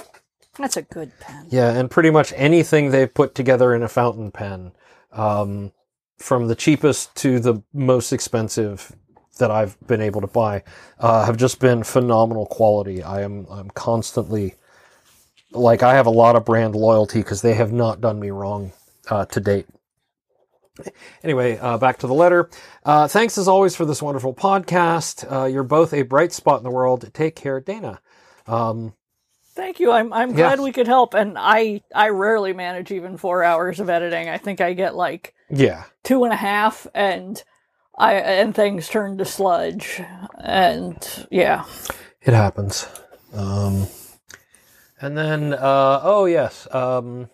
That's 0.59 0.77
a 0.77 0.83
good 0.83 1.13
pen. 1.21 1.47
yeah, 1.51 1.71
and 1.73 1.91
pretty 1.91 2.11
much 2.11 2.33
anything 2.37 2.91
they've 2.91 3.13
put 3.13 3.35
together 3.35 3.75
in 3.75 3.83
a 3.83 3.89
fountain 3.89 4.31
pen, 4.31 4.73
um, 5.13 5.73
from 6.19 6.49
the 6.49 6.55
cheapest 6.55 7.15
to 7.17 7.41
the 7.41 7.63
most 7.73 8.13
expensive 8.13 8.93
that 9.39 9.51
I've 9.51 9.77
been 9.87 10.01
able 10.01 10.23
to 10.23 10.27
buy, 10.27 10.63
uh, 10.99 11.27
have 11.27 11.37
just 11.37 11.59
been 11.61 11.83
phenomenal 11.83 12.47
quality. 12.47 13.03
I 13.03 13.23
am 13.23 13.47
I'm 13.51 13.69
constantly 13.71 14.55
like 15.53 15.83
I 15.83 15.95
have 15.95 16.07
a 16.07 16.11
lot 16.11 16.37
of 16.37 16.45
brand 16.45 16.75
loyalty 16.75 17.21
because 17.21 17.43
they 17.43 17.55
have 17.55 17.73
not 17.73 18.00
done 18.00 18.19
me 18.21 18.31
wrong 18.31 18.73
uh, 19.11 19.25
to 19.26 19.41
date. 19.41 19.67
Anyway, 21.25 21.57
uh, 21.59 21.79
back 21.79 21.99
to 21.99 22.07
the 22.07 22.15
letter. 22.15 22.50
Uh, 22.85 23.09
thanks 23.09 23.38
as 23.38 23.49
always 23.49 23.75
for 23.75 23.87
this 23.87 24.03
wonderful 24.03 24.35
podcast. 24.35 25.31
Uh, 25.31 25.47
you're 25.47 25.62
both 25.62 25.95
a 25.95 26.03
bright 26.03 26.33
spot 26.33 26.59
in 26.59 26.65
the 26.65 26.71
world. 26.71 27.09
Take 27.15 27.35
care, 27.35 27.61
Dana. 27.61 28.00
Um, 28.47 28.93
Thank 29.55 29.81
you. 29.81 29.91
I'm 29.91 30.12
I'm 30.12 30.35
glad 30.35 30.59
Yes. 30.59 30.61
we 30.61 30.71
could 30.73 30.87
help. 30.87 31.15
And 31.15 31.37
I 31.38 31.81
I 31.95 32.11
rarely 32.11 32.53
manage 32.53 32.91
even 32.93 33.17
four 33.17 33.43
hours 33.43 33.81
of 33.81 33.88
editing. 33.88 34.29
I 34.29 34.37
think 34.37 34.61
I 34.61 34.75
get 34.75 34.95
like 34.95 35.33
yeah. 35.49 35.85
two 36.05 36.25
and 36.25 36.33
a 36.35 36.37
half, 36.37 36.87
and 36.95 37.43
I 37.97 38.17
and 38.17 38.55
things 38.55 38.87
turn 38.87 39.17
to 39.17 39.25
sludge. 39.25 40.03
And 40.38 41.26
yeah, 41.31 41.65
It 42.21 42.35
happens. 42.35 42.87
Um, 43.33 43.87
and 45.00 45.17
then, 45.17 45.53
uh, 45.55 46.00
oh 46.03 46.25
yes, 46.25 46.67
um, 46.73 47.31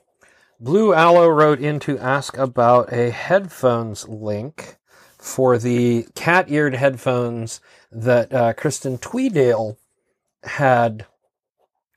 Blue 0.60 0.94
Aloe 0.94 1.28
wrote 1.28 1.60
in 1.60 1.80
to 1.80 1.98
ask 1.98 2.36
about 2.38 2.92
a 2.92 3.10
headphones 3.10 4.08
link 4.08 4.76
for 5.18 5.58
the 5.58 6.06
cat-eared 6.14 6.74
headphones 6.74 7.60
that 7.90 8.32
uh, 8.32 8.52
Kristen 8.52 8.98
Tweedale 8.98 9.76
had. 10.44 11.06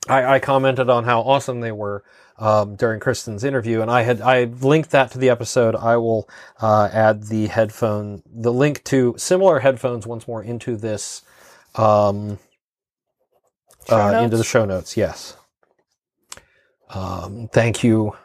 I, 0.08 0.36
I 0.36 0.40
commented 0.40 0.90
on 0.90 1.04
how 1.04 1.22
awesome 1.22 1.62
they 1.62 1.72
were 1.72 2.04
um, 2.38 2.76
during 2.76 3.00
Kristen's 3.00 3.44
interview, 3.44 3.82
and 3.82 3.90
I 3.90 4.04
had 4.04 4.22
I 4.22 4.44
linked 4.44 4.92
that 4.92 5.12
to 5.12 5.18
the 5.18 5.30
episode. 5.30 5.76
I 5.76 5.98
will 5.98 6.30
uh, 6.62 6.90
add 6.92 7.24
the 7.24 7.48
headphone, 7.48 8.22
the 8.32 8.54
link 8.54 8.84
to 8.86 9.16
similar 9.18 9.60
headphones 9.60 10.06
once 10.06 10.28
more 10.28 10.44
into 10.44 10.76
this. 10.76 11.24
Um, 11.76 12.40
uh, 13.90 14.22
into 14.24 14.38
the 14.38 14.44
show 14.44 14.66
notes. 14.66 14.98
Yes. 14.98 15.38
Um, 16.90 17.50
thank 17.52 17.84
you, 17.84 18.16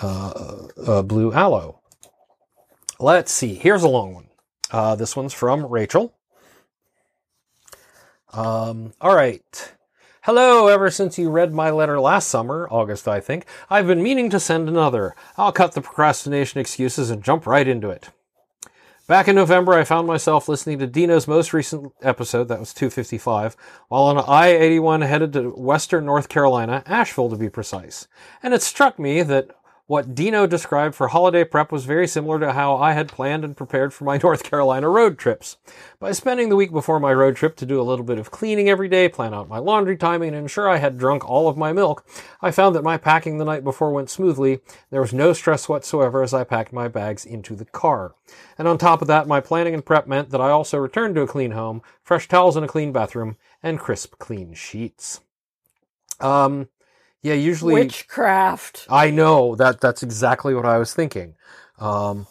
uh, 0.00 0.68
uh, 0.86 1.02
Blue 1.02 1.32
Aloe. 1.32 1.80
Let's 2.98 3.32
see. 3.32 3.54
Here's 3.54 3.82
a 3.82 3.88
long 3.88 4.14
one. 4.14 4.26
Uh, 4.70 4.94
this 4.94 5.16
one's 5.16 5.34
from 5.34 5.66
Rachel. 5.66 6.14
Um, 8.32 8.94
all 9.00 9.14
right. 9.14 9.74
Hello, 10.22 10.68
ever 10.68 10.88
since 10.88 11.18
you 11.18 11.30
read 11.30 11.52
my 11.52 11.70
letter 11.70 12.00
last 12.00 12.28
summer, 12.28 12.68
August, 12.70 13.08
I 13.08 13.18
think, 13.18 13.44
I've 13.68 13.88
been 13.88 14.02
meaning 14.02 14.30
to 14.30 14.38
send 14.38 14.68
another. 14.68 15.16
I'll 15.36 15.52
cut 15.52 15.72
the 15.72 15.80
procrastination 15.80 16.60
excuses 16.60 17.10
and 17.10 17.24
jump 17.24 17.44
right 17.46 17.66
into 17.66 17.90
it. 17.90 18.08
Back 19.08 19.26
in 19.26 19.34
November, 19.34 19.72
I 19.72 19.82
found 19.82 20.06
myself 20.06 20.48
listening 20.48 20.78
to 20.78 20.86
Dino's 20.86 21.26
most 21.26 21.52
recent 21.52 21.92
episode, 22.02 22.46
that 22.46 22.60
was 22.60 22.72
255, 22.72 23.56
while 23.88 24.04
on 24.04 24.18
I 24.18 24.50
81 24.50 25.00
headed 25.00 25.32
to 25.32 25.50
western 25.50 26.06
North 26.06 26.28
Carolina, 26.28 26.84
Asheville 26.86 27.28
to 27.30 27.36
be 27.36 27.50
precise. 27.50 28.06
And 28.44 28.54
it 28.54 28.62
struck 28.62 29.00
me 29.00 29.22
that 29.22 29.50
what 29.92 30.14
Dino 30.14 30.46
described 30.46 30.94
for 30.94 31.08
holiday 31.08 31.44
prep 31.44 31.70
was 31.70 31.84
very 31.84 32.08
similar 32.08 32.40
to 32.40 32.54
how 32.54 32.76
I 32.76 32.94
had 32.94 33.12
planned 33.12 33.44
and 33.44 33.54
prepared 33.54 33.92
for 33.92 34.04
my 34.04 34.16
North 34.22 34.42
Carolina 34.42 34.88
road 34.88 35.18
trips. 35.18 35.58
By 36.00 36.12
spending 36.12 36.48
the 36.48 36.56
week 36.56 36.72
before 36.72 36.98
my 36.98 37.12
road 37.12 37.36
trip 37.36 37.56
to 37.56 37.66
do 37.66 37.78
a 37.78 37.84
little 37.84 38.06
bit 38.06 38.16
of 38.16 38.30
cleaning 38.30 38.70
every 38.70 38.88
day, 38.88 39.10
plan 39.10 39.34
out 39.34 39.50
my 39.50 39.58
laundry 39.58 39.98
timing, 39.98 40.28
and 40.28 40.38
ensure 40.38 40.66
I 40.66 40.78
had 40.78 40.96
drunk 40.96 41.28
all 41.28 41.46
of 41.46 41.58
my 41.58 41.74
milk, 41.74 42.06
I 42.40 42.50
found 42.50 42.74
that 42.74 42.82
my 42.82 42.96
packing 42.96 43.36
the 43.36 43.44
night 43.44 43.64
before 43.64 43.92
went 43.92 44.08
smoothly. 44.08 44.60
There 44.88 45.02
was 45.02 45.12
no 45.12 45.34
stress 45.34 45.68
whatsoever 45.68 46.22
as 46.22 46.32
I 46.32 46.44
packed 46.44 46.72
my 46.72 46.88
bags 46.88 47.26
into 47.26 47.54
the 47.54 47.66
car. 47.66 48.14
And 48.56 48.66
on 48.66 48.78
top 48.78 49.02
of 49.02 49.08
that, 49.08 49.28
my 49.28 49.40
planning 49.40 49.74
and 49.74 49.84
prep 49.84 50.06
meant 50.06 50.30
that 50.30 50.40
I 50.40 50.48
also 50.48 50.78
returned 50.78 51.16
to 51.16 51.20
a 51.20 51.26
clean 51.26 51.50
home, 51.50 51.82
fresh 52.02 52.28
towels 52.28 52.56
in 52.56 52.64
a 52.64 52.66
clean 52.66 52.92
bathroom, 52.92 53.36
and 53.62 53.78
crisp, 53.78 54.18
clean 54.18 54.54
sheets. 54.54 55.20
Um, 56.18 56.70
yeah, 57.22 57.34
usually. 57.34 57.74
witchcraft. 57.74 58.86
I 58.90 59.10
know 59.10 59.54
that 59.56 59.80
that's 59.80 60.02
exactly 60.02 60.54
what 60.54 60.66
I 60.66 60.78
was 60.78 60.92
thinking. 60.92 61.34
Um, 61.78 62.26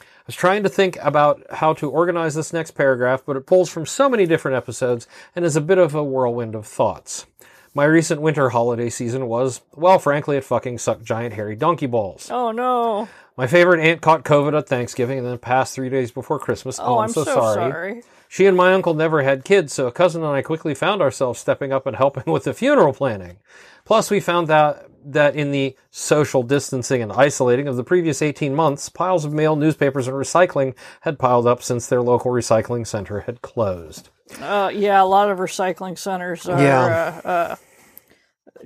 I 0.00 0.26
was 0.26 0.36
trying 0.36 0.62
to 0.64 0.68
think 0.68 0.98
about 1.00 1.42
how 1.50 1.72
to 1.74 1.90
organize 1.90 2.34
this 2.34 2.52
next 2.52 2.72
paragraph, 2.72 3.22
but 3.24 3.36
it 3.36 3.46
pulls 3.46 3.70
from 3.70 3.86
so 3.86 4.08
many 4.08 4.26
different 4.26 4.56
episodes 4.56 5.06
and 5.34 5.44
is 5.44 5.56
a 5.56 5.60
bit 5.60 5.78
of 5.78 5.94
a 5.94 6.02
whirlwind 6.02 6.54
of 6.54 6.66
thoughts. 6.66 7.26
My 7.74 7.84
recent 7.84 8.22
winter 8.22 8.48
holiday 8.48 8.88
season 8.88 9.26
was, 9.26 9.60
well, 9.74 9.98
frankly, 9.98 10.36
it 10.36 10.44
fucking 10.44 10.78
sucked 10.78 11.04
giant 11.04 11.34
hairy 11.34 11.54
donkey 11.54 11.86
balls. 11.86 12.30
Oh 12.30 12.50
no! 12.50 13.08
My 13.36 13.46
favorite 13.46 13.80
aunt 13.80 14.00
caught 14.00 14.24
COVID 14.24 14.56
at 14.56 14.66
Thanksgiving 14.66 15.18
and 15.18 15.26
then 15.26 15.38
passed 15.38 15.74
three 15.74 15.90
days 15.90 16.10
before 16.10 16.38
Christmas. 16.38 16.80
Oh, 16.80 16.98
I'm, 16.98 17.04
I'm 17.04 17.08
so, 17.10 17.24
so 17.24 17.34
sorry. 17.34 17.70
sorry. 17.70 18.02
She 18.28 18.46
and 18.46 18.56
my 18.56 18.72
uncle 18.72 18.94
never 18.94 19.22
had 19.22 19.44
kids, 19.44 19.72
so 19.74 19.86
a 19.86 19.92
cousin 19.92 20.24
and 20.24 20.32
I 20.32 20.42
quickly 20.42 20.74
found 20.74 21.02
ourselves 21.02 21.38
stepping 21.38 21.72
up 21.72 21.86
and 21.86 21.96
helping 21.96 22.24
with 22.32 22.44
the 22.44 22.54
funeral 22.54 22.94
planning. 22.94 23.36
Plus, 23.86 24.10
we 24.10 24.20
found 24.20 24.48
that 24.48 24.82
that 25.08 25.36
in 25.36 25.52
the 25.52 25.76
social 25.92 26.42
distancing 26.42 27.00
and 27.00 27.12
isolating 27.12 27.68
of 27.68 27.76
the 27.76 27.84
previous 27.84 28.20
18 28.20 28.52
months, 28.54 28.88
piles 28.88 29.24
of 29.24 29.32
mail, 29.32 29.54
newspapers, 29.54 30.08
and 30.08 30.16
recycling 30.16 30.74
had 31.02 31.16
piled 31.16 31.46
up 31.46 31.62
since 31.62 31.86
their 31.86 32.02
local 32.02 32.32
recycling 32.32 32.84
center 32.84 33.20
had 33.20 33.40
closed. 33.40 34.08
Uh, 34.42 34.68
yeah, 34.74 35.00
a 35.00 35.06
lot 35.06 35.30
of 35.30 35.38
recycling 35.38 35.96
centers 35.96 36.48
are 36.48 36.60
Yeah. 36.60 37.20
uh, 37.24 37.28
uh, 37.28 37.56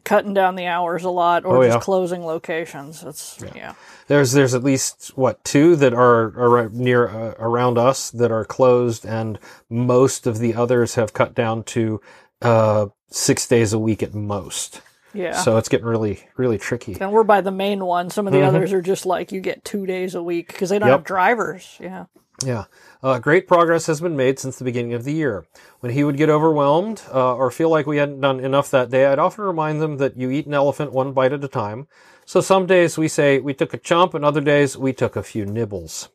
cutting 0.05 0.33
down 0.33 0.55
the 0.55 0.65
hours 0.67 1.05
a 1.05 1.11
lot, 1.11 1.45
or 1.45 1.59
Oh, 1.59 1.62
just 1.65 1.77
yeah. 1.77 1.81
closing 1.81 2.25
locations. 2.25 3.03
It's 3.03 3.39
yeah. 3.55 3.75
There's 4.07 4.33
there's 4.33 4.55
at 4.55 4.65
least 4.65 5.12
what 5.17 5.45
two 5.45 5.77
that 5.77 5.93
are, 5.93 6.33
are 6.62 6.71
near 6.71 7.07
uh, 7.09 7.35
around 7.39 7.77
us 7.77 8.11
that 8.12 8.33
are 8.33 8.47
closed, 8.47 9.05
and 9.05 9.39
most 9.69 10.27
of 10.27 10.39
the 10.39 10.55
others 10.55 10.95
have 10.95 11.12
cut 11.12 11.35
down 11.35 11.65
to 11.65 12.00
uh, 12.41 12.87
six 13.11 13.47
days 13.47 13.75
a 13.75 13.79
week 13.79 14.03
at 14.03 14.15
most. 14.15 14.81
Yeah. 15.12 15.33
So 15.43 15.57
it's 15.57 15.69
getting 15.69 15.87
really 15.87 16.21
really 16.37 16.59
tricky. 16.59 16.97
and 17.00 17.11
we're 17.12 17.25
by 17.25 17.40
the 17.40 17.50
main 17.50 17.85
one. 17.85 18.11
Some 18.11 18.26
of 18.26 18.33
the 18.33 18.43
others 18.43 18.73
are 18.73 18.83
just 18.83 19.07
like 19.07 19.33
you 19.33 19.40
get 19.40 19.64
two 19.64 19.87
days 19.87 20.14
a 20.14 20.23
week 20.23 20.49
because 20.49 20.71
they 20.71 20.79
don't 20.79 20.87
Mm-hmm. 20.87 20.93
Yep. 20.93 20.99
have 21.00 21.05
drivers. 21.07 21.76
Yeah. 21.81 22.05
Yeah. 22.45 22.64
Uh, 23.02 23.19
great 23.19 23.47
progress 23.47 23.87
has 23.87 24.00
been 24.00 24.17
made 24.17 24.38
since 24.38 24.59
the 24.59 24.64
beginning 24.64 24.95
of 24.95 25.05
the 25.05 25.12
year. 25.12 25.45
When 25.81 25.93
he 25.93 26.05
would 26.05 26.17
get 26.17 26.31
overwhelmed 26.31 27.02
uh, 27.12 27.35
or 27.35 27.50
feel 27.50 27.69
like 27.69 27.87
we 27.87 27.99
hadn't 27.99 28.21
done 28.21 28.40
enough 28.40 28.71
that 28.71 28.88
day, 28.90 29.05
I'd 29.07 29.19
often 29.19 29.45
remind 29.45 29.83
them 29.83 29.99
that 29.99 30.17
you 30.17 30.31
eat 30.31 30.47
an 30.47 30.55
elephant 30.55 30.93
one 30.93 31.12
bite 31.12 31.33
at 31.35 31.45
a 31.45 31.49
time. 31.49 31.87
So 32.25 32.40
some 32.40 32.64
days 32.67 32.97
we 32.97 33.09
say 33.09 33.40
we 33.40 33.52
took 33.52 33.75
a 33.75 33.79
chomp, 33.79 34.14
and 34.14 34.25
other 34.25 34.40
days 34.40 34.75
we 34.76 34.93
took 34.95 35.17
a 35.17 35.23
few 35.23 35.45
nibbles. 35.45 36.09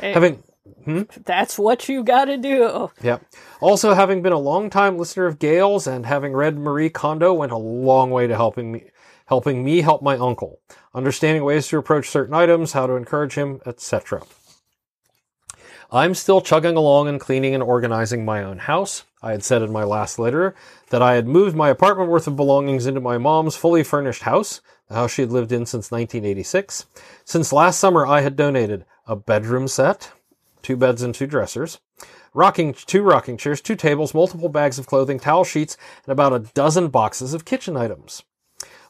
Hey, 0.00 0.12
Having 0.12 0.42
Hmm? 0.84 1.02
That's 1.24 1.58
what 1.58 1.88
you 1.88 2.04
got 2.04 2.26
to 2.26 2.36
do. 2.36 2.90
Yep. 3.02 3.24
Also, 3.60 3.94
having 3.94 4.22
been 4.22 4.32
a 4.32 4.38
longtime 4.38 4.98
listener 4.98 5.26
of 5.26 5.38
Gail's 5.38 5.86
and 5.86 6.06
having 6.06 6.32
read 6.32 6.58
Marie 6.58 6.90
Kondo 6.90 7.32
went 7.32 7.52
a 7.52 7.56
long 7.56 8.10
way 8.10 8.26
to 8.26 8.36
helping 8.36 8.72
me 8.72 8.90
helping 9.26 9.64
me 9.64 9.80
help 9.80 10.02
my 10.02 10.16
uncle, 10.16 10.58
understanding 10.92 11.44
ways 11.44 11.68
to 11.68 11.78
approach 11.78 12.08
certain 12.08 12.34
items, 12.34 12.72
how 12.72 12.84
to 12.84 12.94
encourage 12.94 13.34
him, 13.34 13.60
etc. 13.64 14.20
I'm 15.92 16.14
still 16.14 16.40
chugging 16.40 16.76
along 16.76 17.06
and 17.06 17.20
cleaning 17.20 17.54
and 17.54 17.62
organizing 17.62 18.24
my 18.24 18.42
own 18.42 18.58
house. 18.58 19.04
I 19.22 19.30
had 19.30 19.44
said 19.44 19.62
in 19.62 19.70
my 19.70 19.84
last 19.84 20.18
letter 20.18 20.56
that 20.90 21.00
I 21.00 21.14
had 21.14 21.28
moved 21.28 21.54
my 21.54 21.68
apartment 21.68 22.10
worth 22.10 22.26
of 22.26 22.34
belongings 22.34 22.86
into 22.86 23.00
my 23.00 23.18
mom's 23.18 23.54
fully 23.54 23.84
furnished 23.84 24.22
house, 24.22 24.60
the 24.88 24.94
house 24.94 25.12
she 25.12 25.22
had 25.22 25.30
lived 25.30 25.52
in 25.52 25.64
since 25.64 25.92
1986. 25.92 26.86
Since 27.24 27.52
last 27.52 27.78
summer, 27.78 28.04
I 28.06 28.22
had 28.22 28.34
donated 28.34 28.84
a 29.06 29.14
bedroom 29.14 29.68
set, 29.68 30.10
two 30.62 30.76
beds 30.76 31.02
and 31.02 31.14
two 31.14 31.26
dressers, 31.26 31.80
rocking 32.34 32.72
two 32.74 33.02
rocking 33.02 33.36
chairs, 33.36 33.60
two 33.60 33.76
tables, 33.76 34.14
multiple 34.14 34.48
bags 34.48 34.78
of 34.78 34.86
clothing, 34.86 35.18
towel 35.18 35.44
sheets, 35.44 35.76
and 36.04 36.12
about 36.12 36.32
a 36.32 36.40
dozen 36.54 36.88
boxes 36.88 37.34
of 37.34 37.44
kitchen 37.44 37.76
items. 37.76 38.22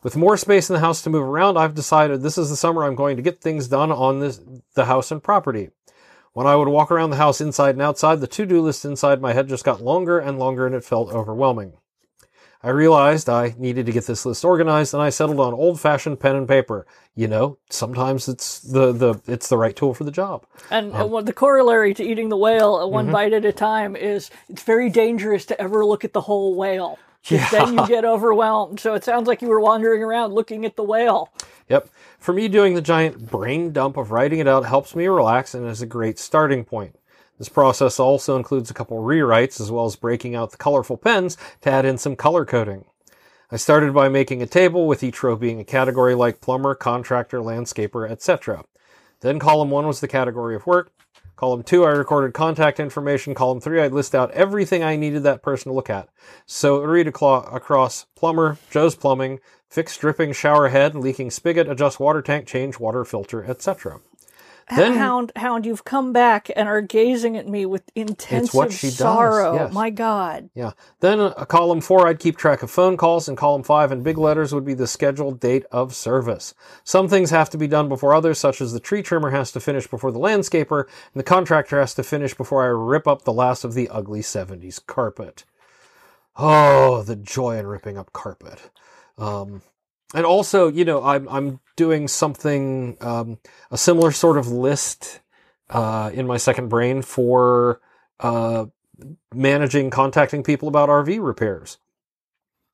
With 0.02 0.16
more 0.16 0.36
space 0.36 0.70
in 0.70 0.74
the 0.74 0.80
house 0.80 1.02
to 1.02 1.10
move 1.10 1.24
around, 1.24 1.58
I've 1.58 1.74
decided 1.74 2.22
this 2.22 2.38
is 2.38 2.48
the 2.48 2.56
summer 2.56 2.84
I'm 2.84 2.94
going 2.94 3.16
to 3.16 3.22
get 3.22 3.40
things 3.40 3.68
done 3.68 3.92
on 3.92 4.20
this, 4.20 4.40
the 4.74 4.86
house 4.86 5.10
and 5.10 5.22
property. 5.22 5.70
When 6.32 6.46
I 6.46 6.56
would 6.56 6.68
walk 6.68 6.90
around 6.90 7.10
the 7.10 7.16
house 7.16 7.40
inside 7.40 7.74
and 7.74 7.82
outside, 7.82 8.20
the 8.20 8.26
to-do 8.26 8.62
list 8.62 8.84
inside 8.84 9.20
my 9.20 9.32
head 9.32 9.48
just 9.48 9.64
got 9.64 9.82
longer 9.82 10.18
and 10.18 10.38
longer 10.38 10.64
and 10.64 10.74
it 10.74 10.84
felt 10.84 11.12
overwhelming. 11.12 11.74
I 12.62 12.68
realized 12.70 13.30
I 13.30 13.54
needed 13.56 13.86
to 13.86 13.92
get 13.92 14.06
this 14.06 14.26
list 14.26 14.44
organized 14.44 14.92
and 14.92 15.02
I 15.02 15.08
settled 15.08 15.40
on 15.40 15.54
old-fashioned 15.54 16.20
pen 16.20 16.36
and 16.36 16.46
paper. 16.46 16.86
You 17.14 17.26
know, 17.26 17.58
sometimes 17.70 18.28
it's 18.28 18.60
the, 18.60 18.92
the 18.92 19.20
it's 19.26 19.48
the 19.48 19.56
right 19.56 19.74
tool 19.74 19.94
for 19.94 20.04
the 20.04 20.10
job. 20.10 20.44
And 20.70 20.94
uh, 20.94 21.06
what 21.06 21.24
the 21.26 21.32
corollary 21.32 21.94
to 21.94 22.04
eating 22.04 22.28
the 22.28 22.36
whale 22.36 22.90
one 22.90 23.10
bite 23.10 23.32
at 23.32 23.44
a 23.46 23.52
time 23.52 23.96
is 23.96 24.30
it's 24.48 24.62
very 24.62 24.90
dangerous 24.90 25.46
to 25.46 25.60
ever 25.60 25.84
look 25.84 26.04
at 26.04 26.12
the 26.12 26.20
whole 26.20 26.54
whale. 26.54 26.98
'cause 27.28 27.50
Then 27.50 27.74
you 27.74 27.86
get 27.86 28.04
overwhelmed. 28.04 28.80
So 28.80 28.94
it 28.94 29.04
sounds 29.04 29.26
like 29.28 29.42
you 29.42 29.48
were 29.48 29.60
wandering 29.60 30.02
around 30.02 30.32
looking 30.32 30.64
at 30.64 30.76
the 30.76 30.82
whale. 30.82 31.30
Yep. 31.68 31.88
For 32.18 32.32
me, 32.32 32.48
doing 32.48 32.74
the 32.74 32.80
giant 32.82 33.30
brain 33.30 33.72
dump 33.72 33.96
of 33.96 34.10
writing 34.10 34.38
it 34.38 34.48
out 34.48 34.64
helps 34.66 34.94
me 34.96 35.06
relax 35.06 35.54
and 35.54 35.66
is 35.66 35.82
a 35.82 35.86
great 35.86 36.18
starting 36.18 36.64
point. 36.64 36.96
This 37.40 37.48
process 37.48 37.98
also 37.98 38.36
includes 38.36 38.70
a 38.70 38.74
couple 38.74 38.98
rewrites 38.98 39.62
as 39.62 39.70
well 39.70 39.86
as 39.86 39.96
breaking 39.96 40.34
out 40.34 40.50
the 40.50 40.58
colorful 40.58 40.98
pens 40.98 41.38
to 41.62 41.70
add 41.70 41.86
in 41.86 41.96
some 41.96 42.14
color 42.14 42.44
coding. 42.44 42.84
I 43.50 43.56
started 43.56 43.94
by 43.94 44.10
making 44.10 44.42
a 44.42 44.46
table 44.46 44.86
with 44.86 45.02
each 45.02 45.22
row 45.22 45.36
being 45.36 45.58
a 45.58 45.64
category 45.64 46.14
like 46.14 46.42
plumber, 46.42 46.74
contractor, 46.74 47.38
landscaper, 47.38 48.06
etc. 48.10 48.64
Then 49.20 49.38
column 49.38 49.70
one 49.70 49.86
was 49.86 50.00
the 50.00 50.06
category 50.06 50.54
of 50.54 50.66
work. 50.66 50.92
Column 51.34 51.62
two, 51.62 51.82
I 51.82 51.92
recorded 51.92 52.34
contact 52.34 52.78
information. 52.78 53.34
Column 53.34 53.62
three, 53.62 53.80
I'd 53.80 53.94
list 53.94 54.14
out 54.14 54.30
everything 54.32 54.84
I 54.84 54.96
needed 54.96 55.22
that 55.22 55.42
person 55.42 55.70
to 55.70 55.74
look 55.74 55.88
at. 55.88 56.10
So 56.44 56.82
read 56.82 57.08
across 57.08 58.04
plumber, 58.16 58.58
Joe's 58.70 58.96
plumbing, 58.96 59.40
fix 59.70 59.96
dripping 59.96 60.34
shower 60.34 60.68
head, 60.68 60.94
leaking 60.94 61.30
spigot, 61.30 61.70
adjust 61.70 62.00
water 62.00 62.20
tank, 62.20 62.46
change 62.46 62.78
water 62.78 63.02
filter, 63.02 63.42
etc. 63.46 64.00
Then- 64.76 64.94
Hound, 64.94 65.32
Hound, 65.36 65.66
you've 65.66 65.84
come 65.84 66.12
back 66.12 66.50
and 66.54 66.68
are 66.68 66.80
gazing 66.80 67.36
at 67.36 67.48
me 67.48 67.66
with 67.66 67.82
what 68.52 68.72
she 68.72 68.88
does, 68.88 68.96
sorrow. 68.96 69.54
yes. 69.54 69.72
My 69.72 69.90
God. 69.90 70.50
Yeah. 70.54 70.72
Then 71.00 71.18
a, 71.20 71.26
a 71.36 71.46
column 71.46 71.80
four, 71.80 72.06
I'd 72.06 72.18
keep 72.18 72.36
track 72.36 72.62
of 72.62 72.70
phone 72.70 72.96
calls, 72.96 73.28
and 73.28 73.36
column 73.36 73.62
five 73.62 73.90
in 73.92 74.02
big 74.02 74.18
letters 74.18 74.54
would 74.54 74.64
be 74.64 74.74
the 74.74 74.86
scheduled 74.86 75.40
date 75.40 75.64
of 75.72 75.94
service. 75.94 76.54
Some 76.84 77.08
things 77.08 77.30
have 77.30 77.50
to 77.50 77.58
be 77.58 77.66
done 77.68 77.88
before 77.88 78.14
others, 78.14 78.38
such 78.38 78.60
as 78.60 78.72
the 78.72 78.80
tree 78.80 79.02
trimmer 79.02 79.30
has 79.30 79.52
to 79.52 79.60
finish 79.60 79.86
before 79.86 80.12
the 80.12 80.20
landscaper, 80.20 80.80
and 80.84 81.20
the 81.20 81.24
contractor 81.24 81.80
has 81.80 81.94
to 81.94 82.02
finish 82.02 82.34
before 82.34 82.62
I 82.64 82.68
rip 82.68 83.08
up 83.08 83.22
the 83.22 83.32
last 83.32 83.64
of 83.64 83.74
the 83.74 83.88
ugly 83.88 84.20
70s 84.20 84.84
carpet. 84.86 85.44
Oh, 86.36 87.02
the 87.02 87.16
joy 87.16 87.58
in 87.58 87.66
ripping 87.66 87.98
up 87.98 88.12
carpet. 88.12 88.70
Um, 89.18 89.62
and 90.14 90.26
also, 90.26 90.68
you 90.68 90.84
know, 90.84 91.02
I'm 91.02 91.28
I'm 91.28 91.60
doing 91.76 92.08
something 92.08 92.96
um, 93.00 93.38
a 93.70 93.78
similar 93.78 94.10
sort 94.10 94.36
of 94.36 94.48
list 94.48 95.20
uh, 95.68 96.10
in 96.12 96.26
my 96.26 96.36
second 96.36 96.68
brain 96.68 97.02
for 97.02 97.80
uh, 98.18 98.66
managing 99.34 99.90
contacting 99.90 100.42
people 100.42 100.68
about 100.68 100.88
RV 100.88 101.24
repairs. 101.24 101.78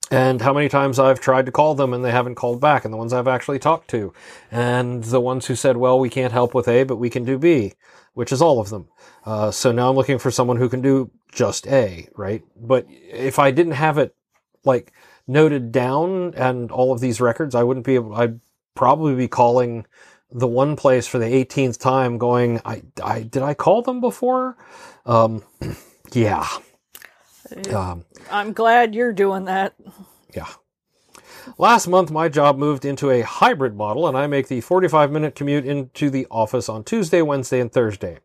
And 0.09 0.41
how 0.41 0.53
many 0.53 0.69
times 0.69 1.01
I've 1.01 1.19
tried 1.21 1.47
to 1.47 1.53
call 1.53 1.75
them 1.75 1.93
and 1.93 2.05
they 2.05 2.13
haven't 2.13 2.37
called 2.37 2.61
back, 2.61 2.85
and 2.85 2.95
the 2.95 2.99
ones 2.99 3.13
I've 3.13 3.27
actually 3.27 3.59
talked 3.59 3.91
to, 3.91 4.13
and 4.53 5.03
the 5.03 5.21
ones 5.21 5.47
who 5.47 5.57
said, 5.57 5.77
"Well, 5.77 5.99
we 5.99 6.09
can't 6.09 6.33
help 6.33 6.55
with 6.55 6.69
A, 6.69 6.85
but 6.85 6.97
we 6.97 7.11
can 7.11 7.25
do 7.25 7.39
B," 7.39 7.75
which 8.15 8.31
is 8.31 8.41
all 8.41 8.61
of 8.61 8.71
them. 8.71 8.89
Uh, 9.25 9.51
so 9.51 9.73
now 9.73 9.91
I'm 9.91 9.97
looking 9.97 10.19
for 10.19 10.31
someone 10.31 10.59
who 10.59 10.69
can 10.69 10.81
do 10.81 11.11
just 11.33 11.67
A, 11.67 12.09
right? 12.15 12.43
But 12.57 12.87
if 12.89 13.41
I 13.41 13.51
didn't 13.51 13.73
have 13.73 13.99
it 13.99 14.15
like 14.65 14.93
noted 15.27 15.73
down 15.73 16.35
and 16.35 16.71
all 16.71 16.93
of 16.93 17.01
these 17.01 17.21
records, 17.21 17.55
I 17.55 17.63
wouldn't 17.63 17.87
be 17.87 17.97
able. 17.97 18.15
I'd 18.15 18.41
probably 18.75 19.15
be 19.15 19.29
calling 19.29 19.87
the 20.31 20.47
one 20.49 20.77
place 20.77 21.07
for 21.07 21.19
the 21.19 21.27
18th 21.27 21.79
time, 21.79 22.19
going, 22.19 22.61
"I, 22.65 22.83
I 23.03 23.23
did 23.23 23.43
I 23.43 23.55
call 23.55 23.83
them 23.83 24.01
before?" 24.01 24.57
Um, 25.07 25.43
yeah. 26.13 26.47
Um, 27.73 28.05
I'm 28.31 28.53
glad 28.53 28.95
you're 28.95 29.13
doing 29.13 29.47
that. 29.47 29.75
yeah. 30.35 30.49
Last 31.59 31.87
month, 31.87 32.11
my 32.11 32.29
job 32.29 32.59
moved 32.59 32.85
into 32.85 33.11
a 33.11 33.23
hybrid 33.23 33.77
model, 33.77 34.07
and 34.07 34.17
I 34.17 34.27
make 34.27 34.49
the 34.49 34.61
45 34.61 35.11
minute 35.11 35.35
commute 35.35 35.65
into 35.65 36.11
the 36.11 36.27
office 36.31 36.69
on 36.69 36.85
Tuesday, 36.85 37.23
Wednesday, 37.23 37.61
and 37.61 37.73
Thursday. 37.73 38.19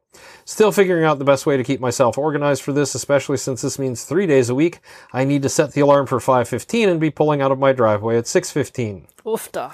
Still 0.44 0.72
figuring 0.72 1.06
out 1.06 1.20
the 1.20 1.26
best 1.26 1.46
way 1.46 1.56
to 1.56 1.64
keep 1.64 1.80
myself 1.80 2.18
organized 2.18 2.62
for 2.62 2.74
this, 2.74 2.96
especially 2.96 3.38
since 3.38 3.62
this 3.62 3.80
means 3.80 4.04
three 4.04 4.26
days 4.26 4.50
a 4.50 4.56
week. 4.56 4.80
I 5.14 5.24
need 5.24 5.42
to 5.44 5.50
set 5.50 5.74
the 5.74 5.82
alarm 5.82 6.08
for 6.08 6.20
5:15 6.20 6.90
and 6.90 7.00
be 7.00 7.10
pulling 7.12 7.42
out 7.42 7.52
of 7.52 7.60
my 7.60 7.72
driveway 7.72 8.18
at 8.18 8.28
6:15. 8.28 9.08
Oofta. 9.26 9.74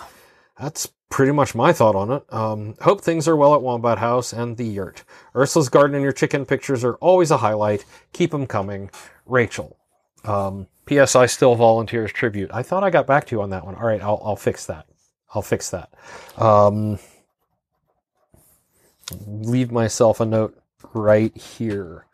That's 0.60 0.90
pretty 1.10 1.32
much 1.32 1.56
my 1.56 1.72
thought 1.74 1.96
on 1.96 2.12
it. 2.12 2.24
Um, 2.34 2.76
hope 2.82 3.02
things 3.02 3.28
are 3.28 3.36
well 3.36 3.56
at 3.56 3.62
Wombat 3.62 4.00
House 4.00 4.34
and 4.34 4.58
the 4.58 4.66
yurt. 4.66 5.04
Ursula's 5.36 5.70
garden 5.70 5.96
and 5.96 6.04
your 6.04 6.12
chicken 6.12 6.46
pictures 6.46 6.84
are 6.84 6.96
always 6.96 7.32
a 7.32 7.38
highlight. 7.38 7.86
Keep 8.14 8.32
them 8.32 8.46
coming. 8.46 8.90
Rachel. 9.26 9.78
Um, 10.24 10.68
P.S. 10.86 11.16
I 11.16 11.26
still 11.26 11.56
volunteers 11.56 12.12
tribute. 12.12 12.50
I 12.54 12.64
thought 12.64 12.84
I 12.84 12.90
got 12.90 13.06
back 13.06 13.28
to 13.28 13.36
you 13.36 13.42
on 13.42 13.50
that 13.52 13.66
one. 13.66 13.76
All 13.76 13.86
right, 13.86 14.02
I'll, 14.02 14.22
I'll 14.24 14.36
fix 14.36 14.66
that. 14.66 14.88
I'll 15.34 15.42
fix 15.42 15.70
that. 15.70 15.94
Um, 16.38 17.00
leave 19.26 19.72
myself 19.72 20.20
a 20.20 20.26
note 20.26 20.58
right 20.94 21.36
here. 21.36 22.06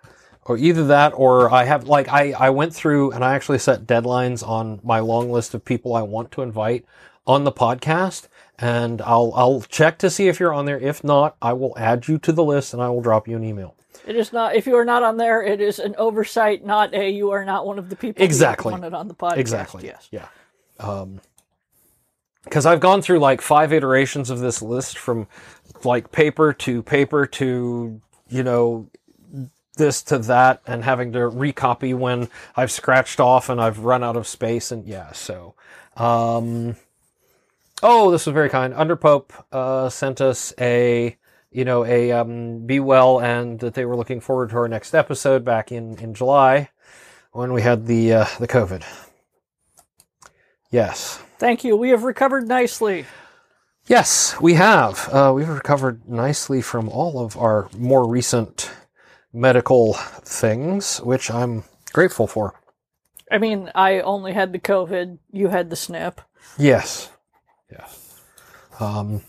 Or 0.45 0.57
either 0.57 0.85
that 0.87 1.13
or 1.15 1.51
I 1.51 1.63
have, 1.63 1.87
like, 1.87 2.09
I, 2.09 2.33
I 2.33 2.49
went 2.49 2.73
through 2.73 3.11
and 3.11 3.23
I 3.23 3.33
actually 3.35 3.59
set 3.59 3.85
deadlines 3.85 4.45
on 4.45 4.81
my 4.83 4.99
long 4.99 5.31
list 5.31 5.53
of 5.53 5.63
people 5.63 5.95
I 5.95 6.01
want 6.01 6.31
to 6.31 6.41
invite 6.41 6.85
on 7.25 7.45
the 7.45 7.51
podcast. 7.51 8.27
And 8.59 9.01
I'll, 9.01 9.31
I'll 9.35 9.61
check 9.61 9.97
to 9.99 10.09
see 10.09 10.27
if 10.27 10.39
you're 10.39 10.53
on 10.53 10.65
there. 10.65 10.79
If 10.79 11.03
not, 11.03 11.37
I 11.41 11.53
will 11.53 11.77
add 11.77 12.07
you 12.07 12.17
to 12.19 12.31
the 12.31 12.43
list 12.43 12.73
and 12.73 12.81
I 12.81 12.89
will 12.89 13.01
drop 13.01 13.27
you 13.27 13.37
an 13.37 13.43
email. 13.43 13.75
It 14.05 14.15
is 14.15 14.33
not. 14.33 14.55
If 14.55 14.67
you 14.67 14.75
are 14.75 14.85
not 14.85 15.03
on 15.03 15.17
there, 15.17 15.43
it 15.43 15.61
is 15.61 15.79
an 15.79 15.95
oversight, 15.97 16.65
not 16.65 16.93
a. 16.93 17.09
You 17.09 17.31
are 17.31 17.45
not 17.45 17.65
one 17.65 17.79
of 17.79 17.89
the 17.89 17.95
people. 17.95 18.23
Exactly. 18.23 18.71
wanted 18.71 18.93
on 18.93 19.07
the 19.07 19.15
podcast. 19.15 19.37
Exactly. 19.37 19.85
Yes. 19.85 20.07
Yeah. 20.11 20.27
Um, 20.79 21.21
because 22.43 22.65
I've 22.65 22.79
gone 22.79 23.01
through 23.01 23.19
like 23.19 23.41
five 23.41 23.71
iterations 23.71 24.29
of 24.29 24.39
this 24.39 24.61
list 24.61 24.97
from 24.97 25.27
like 25.83 26.11
paper 26.11 26.53
to 26.53 26.83
paper 26.83 27.25
to, 27.25 28.01
you 28.27 28.43
know, 28.43 28.89
this 29.75 30.03
to 30.03 30.19
that 30.19 30.61
and 30.67 30.83
having 30.83 31.13
to 31.13 31.19
recopy 31.19 31.95
when 31.97 32.29
I've 32.55 32.71
scratched 32.71 33.19
off 33.19 33.49
and 33.49 33.59
I've 33.59 33.79
run 33.79 34.03
out 34.03 34.17
of 34.17 34.27
space. 34.27 34.71
And 34.71 34.85
yeah, 34.85 35.11
so, 35.13 35.55
um, 35.97 36.75
oh, 37.81 38.11
this 38.11 38.25
was 38.25 38.33
very 38.33 38.49
kind. 38.49 38.73
Underpope, 38.73 39.31
uh, 39.51 39.89
sent 39.89 40.21
us 40.21 40.53
a, 40.59 41.17
you 41.53 41.65
know, 41.65 41.85
a, 41.85 42.11
um, 42.11 42.65
be 42.65 42.79
well 42.79 43.19
and 43.19 43.59
that 43.59 43.73
they 43.73 43.85
were 43.85 43.95
looking 43.95 44.19
forward 44.19 44.49
to 44.49 44.57
our 44.57 44.67
next 44.67 44.93
episode 44.93 45.45
back 45.45 45.71
in, 45.71 45.97
in 45.99 46.13
July 46.13 46.69
when 47.31 47.53
we 47.53 47.61
had 47.61 47.85
the, 47.85 48.13
uh, 48.13 48.25
the 48.39 48.47
COVID. 48.47 48.83
Yes. 50.71 51.19
Thank 51.37 51.63
you. 51.63 51.77
We 51.77 51.89
have 51.89 52.03
recovered 52.03 52.47
nicely. 52.47 53.05
Yes, 53.85 54.39
we 54.39 54.53
have. 54.53 55.09
Uh, 55.11 55.33
we've 55.35 55.49
recovered 55.49 56.07
nicely 56.07 56.61
from 56.61 56.87
all 56.89 57.19
of 57.23 57.37
our 57.37 57.69
more 57.77 58.07
recent 58.07 58.71
medical 59.33 59.93
things, 59.93 60.99
which 60.99 61.29
I'm 61.29 61.63
grateful 61.91 62.27
for. 62.27 62.59
I 63.29 63.39
mean, 63.39 63.71
I 63.75 63.99
only 63.99 64.33
had 64.33 64.53
the 64.53 64.59
COVID. 64.59 65.17
You 65.31 65.49
had 65.49 65.69
the 65.69 65.75
snip. 65.75 66.21
Yes. 66.57 67.09
Yes. 67.71 68.21
Um, 68.79 69.21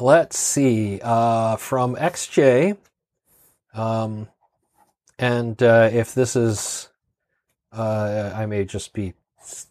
let's 0.00 0.38
see. 0.38 1.00
Uh, 1.02 1.56
from 1.56 1.96
XJ, 1.96 2.76
um, 3.74 4.28
and 5.18 5.62
uh, 5.62 5.90
if 5.92 6.14
this 6.14 6.36
is, 6.36 6.88
uh, 7.72 8.32
I 8.34 8.46
may 8.46 8.64
just 8.64 8.92
be. 8.92 9.14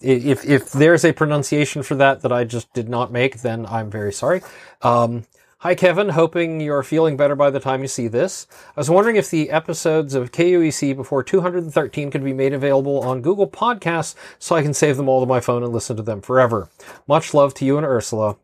If 0.01 0.45
if 0.45 0.71
there's 0.71 1.03
a 1.03 1.11
pronunciation 1.11 1.83
for 1.83 1.95
that 1.95 2.21
that 2.21 2.31
I 2.31 2.45
just 2.45 2.73
did 2.73 2.87
not 2.87 3.11
make, 3.11 3.41
then 3.41 3.65
I'm 3.65 3.91
very 3.91 4.13
sorry. 4.13 4.41
Um, 4.81 5.25
Hi, 5.65 5.73
Kevin. 5.73 6.09
Hoping 6.09 6.61
you're 6.61 6.83
feeling 6.83 7.17
better 7.17 7.35
by 7.35 7.49
the 7.49 7.59
time 7.59 7.81
you 7.81 7.87
see 7.87 8.07
this. 8.07 8.45
I 8.77 8.79
was 8.79 8.87
wondering 8.87 9.15
if 9.15 9.31
the 9.31 9.49
episodes 9.49 10.13
of 10.13 10.31
KUEC 10.31 10.95
before 10.95 11.23
213 11.23 12.11
could 12.11 12.23
be 12.23 12.33
made 12.33 12.53
available 12.53 12.99
on 12.99 13.23
Google 13.23 13.49
Podcasts 13.49 14.13
so 14.37 14.55
I 14.55 14.61
can 14.61 14.75
save 14.75 14.95
them 14.95 15.09
all 15.09 15.21
to 15.21 15.25
my 15.25 15.39
phone 15.39 15.63
and 15.63 15.73
listen 15.73 15.97
to 15.97 16.03
them 16.03 16.21
forever. 16.21 16.69
Much 17.07 17.33
love 17.33 17.55
to 17.55 17.65
you 17.65 17.77
and 17.77 17.85
Ursula. 17.85 18.37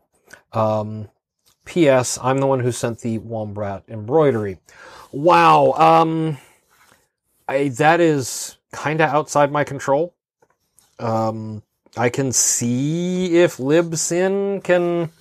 Um, 0.51 1.09
P.S. 1.65 2.17
I'm 2.21 2.39
the 2.39 2.47
one 2.47 2.59
who 2.59 2.71
sent 2.71 2.99
the 2.99 3.17
Wombat 3.19 3.83
embroidery. 3.87 4.57
Wow. 5.11 5.73
Um, 5.73 6.37
I, 7.47 7.69
that 7.69 7.99
is 7.99 8.57
kind 8.71 9.01
of 9.01 9.09
outside 9.09 9.51
my 9.51 9.63
control. 9.63 10.13
Um, 10.99 11.63
I 11.97 12.09
can 12.09 12.31
see 12.31 13.37
if 13.37 13.57
Libsyn 13.57 14.63
can 14.63 15.11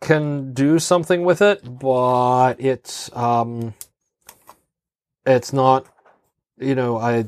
can 0.00 0.54
do 0.54 0.78
something 0.78 1.24
with 1.24 1.42
it, 1.42 1.78
but 1.78 2.54
it's 2.58 3.14
um, 3.14 3.74
it's 5.26 5.52
not. 5.52 5.86
You 6.58 6.74
know, 6.74 6.98
I 6.98 7.26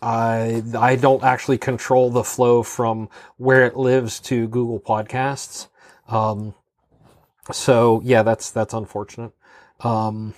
I 0.00 0.62
I 0.76 0.96
don't 0.96 1.22
actually 1.22 1.58
control 1.58 2.10
the 2.10 2.24
flow 2.24 2.62
from 2.62 3.08
where 3.36 3.64
it 3.64 3.76
lives 3.76 4.18
to 4.20 4.48
Google 4.48 4.80
Podcasts. 4.80 5.68
Um, 6.08 6.54
so 7.50 8.00
yeah, 8.04 8.22
that's 8.22 8.50
that's 8.50 8.74
unfortunate. 8.74 9.32
Um, 9.80 10.34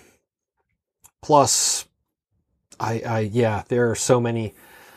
plus, 1.22 1.86
I 2.80 3.00
I 3.00 3.18
yeah, 3.20 3.64
there 3.68 3.90
are 3.90 3.94
so 3.94 4.20
many. 4.20 4.54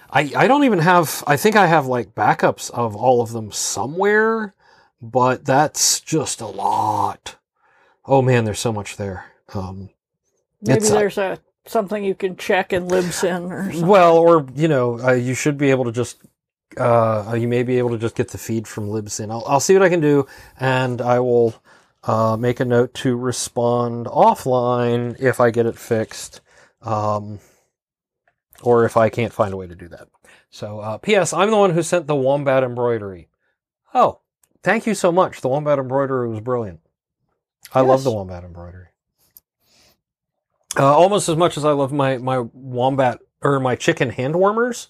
I 0.10 0.32
I 0.36 0.48
don't 0.48 0.64
even 0.64 0.80
have. 0.80 1.24
I 1.28 1.36
think 1.36 1.56
I 1.56 1.68
have 1.68 1.86
like 1.88 2.16
backups 2.16 2.72
of 2.72 2.96
all 2.96 3.22
of 3.22 3.32
them 3.32 3.52
somewhere, 3.52 4.54
but 5.02 5.46
that's 5.46 6.00
just 6.00 6.40
a 6.40 6.48
lot. 6.48 7.36
Oh 8.06 8.22
man, 8.22 8.46
there's 8.46 8.60
so 8.60 8.72
much 8.72 8.96
there. 8.96 9.26
Um, 9.54 9.90
Maybe 10.62 10.88
uh, 10.88 10.92
there's 10.92 11.18
a 11.18 11.40
something 11.66 12.04
you 12.04 12.16
can 12.16 12.38
check 12.38 12.72
in 12.72 12.88
Libsyn 12.88 13.52
or 13.52 13.64
something. 13.64 13.88
Well, 13.88 14.18
or 14.18 14.46
you 14.56 14.70
know, 14.70 15.00
uh, 15.00 15.12
you 15.12 15.34
should 15.34 15.58
be 15.58 15.72
able 15.72 15.86
to 15.86 15.92
just. 15.92 16.18
Uh, 16.78 17.36
you 17.40 17.48
may 17.48 17.64
be 17.64 17.78
able 17.80 17.90
to 17.90 17.98
just 17.98 18.14
get 18.14 18.28
the 18.30 18.38
feed 18.38 18.68
from 18.68 18.90
Libsyn. 18.90 19.32
I'll, 19.32 19.44
I'll 19.48 19.60
see 19.60 19.74
what 19.74 19.82
I 19.82 19.90
can 19.90 20.02
do, 20.02 20.28
and 20.60 21.02
I 21.02 21.20
will 21.22 21.56
uh, 22.04 22.38
make 22.38 22.60
a 22.60 22.66
note 22.66 22.94
to 22.96 23.16
respond 23.16 24.06
offline 24.08 25.20
if 25.20 25.40
I 25.40 25.52
get 25.52 25.66
it 25.66 25.78
fixed, 25.78 26.42
um, 26.82 27.40
or 28.62 28.86
if 28.86 28.98
I 28.98 29.10
can't 29.10 29.34
find 29.34 29.54
a 29.54 29.58
way 29.58 29.68
to 29.68 29.76
do 29.76 29.88
that. 29.90 30.08
So, 30.50 30.80
uh, 30.80 30.98
P.S. 30.98 31.34
I'm 31.34 31.52
the 31.52 31.58
one 31.58 31.72
who 31.72 31.84
sent 31.84 32.08
the 32.08 32.16
wombat 32.16 32.64
embroidery. 32.64 33.28
Oh, 33.94 34.20
thank 34.64 34.88
you 34.88 34.96
so 34.96 35.12
much. 35.12 35.42
The 35.42 35.50
wombat 35.50 35.80
embroidery 35.80 36.30
was 36.30 36.40
brilliant. 36.40 36.80
I 37.74 37.82
love 37.82 38.04
the 38.04 38.12
wombat 38.12 38.44
embroidery. 38.44 38.88
Uh, 40.78 40.96
almost 40.96 41.28
as 41.28 41.36
much 41.36 41.58
as 41.58 41.66
I 41.66 41.72
love 41.72 41.92
my 41.92 42.18
my 42.18 42.40
wombat 42.54 43.20
or 43.42 43.60
my 43.60 43.76
chicken 43.76 44.10
hand 44.10 44.36
warmers, 44.36 44.90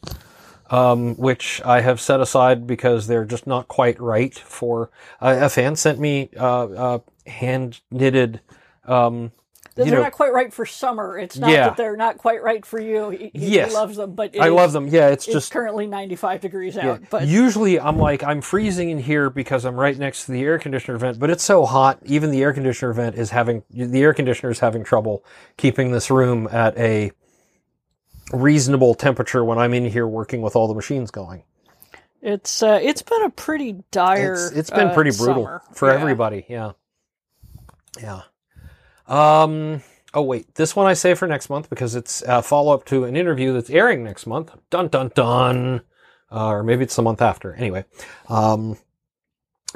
um, 0.70 1.16
which 1.16 1.62
I 1.64 1.82
have 1.82 2.00
set 2.02 2.20
aside 2.20 2.68
because 2.68 3.08
they're 3.08 3.26
just 3.26 3.48
not 3.48 3.68
quite 3.68 4.00
right 4.00 4.34
for. 4.38 4.90
Uh, 5.22 5.38
a 5.42 5.50
fan 5.50 5.76
sent 5.76 6.00
me 6.00 6.30
uh, 6.38 6.66
uh, 6.68 7.00
hand 7.26 7.82
knitted. 7.92 8.42
Um, 8.86 9.32
they're 9.76 9.86
you 9.86 9.92
know- 9.92 10.02
not 10.02 10.12
quite 10.14 10.34
right 10.34 10.52
for 10.52 10.66
summer. 10.66 11.20
It's 11.20 11.38
not 11.38 11.52
Yeah. 11.52 11.66
that 11.70 11.78
they're 11.78 11.96
not 11.96 12.18
quite 12.18 12.42
right 12.42 12.66
for 12.66 12.80
you. 12.80 13.10
He, 13.12 13.32
he 13.36 13.66
loves 13.66 13.98
them, 13.98 14.14
but 14.16 14.36
I 14.40 14.48
is- 14.48 14.54
love 14.54 14.72
them. 14.74 14.88
Yeah, 14.88 15.10
it's 15.10 15.28
It's 15.28 15.34
just 15.34 15.52
currently 15.52 15.86
95 15.86 16.42
degrees 16.42 16.76
Yeah. 16.76 16.94
out, 16.94 17.02
but 17.12 17.28
Usually 17.28 17.80
I'm 17.80 18.00
like, 18.00 18.24
I'm 18.24 18.42
freezing 18.42 18.90
in 18.90 18.98
here 18.98 19.30
because 19.30 19.66
I'm 19.66 19.76
right 19.76 19.96
next 19.96 20.26
to 20.26 20.32
the 20.32 20.42
air 20.42 20.58
conditioner 20.58 20.98
vent, 20.98 21.20
but 21.20 21.30
it's 21.30 21.44
so 21.44 21.64
hot, 21.66 22.00
even 22.06 22.32
the 22.32 22.42
air 22.42 22.54
conditioner 22.54 22.92
vent 22.92 23.16
is 23.18 23.30
having, 23.30 23.62
the 23.70 24.02
air 24.02 24.14
conditioner 24.16 24.50
is 24.52 24.60
having 24.60 24.84
trouble 24.84 25.24
keeping 25.58 25.92
this 25.92 26.10
room 26.10 26.48
at 26.52 26.76
a 26.78 27.12
reasonable 28.34 28.94
temperature 28.96 29.44
when 29.44 29.58
I'm 29.58 29.74
in 29.74 29.86
here 29.86 30.08
working 30.08 30.42
with 30.42 30.56
all 30.56 30.68
the 30.68 30.74
machines 30.74 31.12
going. 31.12 31.44
it's 32.22 32.62
uh, 32.64 32.80
it's 32.82 33.02
been 33.02 33.24
a 33.24 33.30
pretty 33.30 33.84
dire. 33.92 34.34
It's, 34.34 34.52
it's 34.52 34.70
been 34.70 34.88
uh, 34.90 34.94
pretty 34.94 35.12
brutal 35.12 35.46
summer. 35.46 35.62
for 35.74 35.90
Yeah. 35.90 36.00
everybody. 36.00 36.46
Yeah. 36.50 36.72
Yeah. 38.02 38.22
Um, 39.08 39.82
oh 40.14 40.22
wait, 40.24 40.54
this 40.56 40.76
one 40.76 40.86
I 40.88 40.94
say 40.94 41.14
for 41.14 41.28
next 41.28 41.50
month 41.50 41.70
because 41.70 41.96
it's 41.96 42.22
a 42.28 42.42
follow 42.42 42.74
up 42.74 42.86
to 42.86 43.06
an 43.06 43.16
interview 43.16 43.54
that's 43.54 43.70
airing 43.70 44.04
next 44.04 44.28
month. 44.28 44.52
Dun 44.70 44.88
dun 44.90 45.12
dun. 45.16 45.82
Uh, 46.30 46.48
or 46.50 46.64
maybe 46.64 46.84
it's 46.84 46.96
the 46.98 47.02
month 47.02 47.22
after. 47.22 47.54
Anyway, 47.54 47.86
um, 48.28 48.78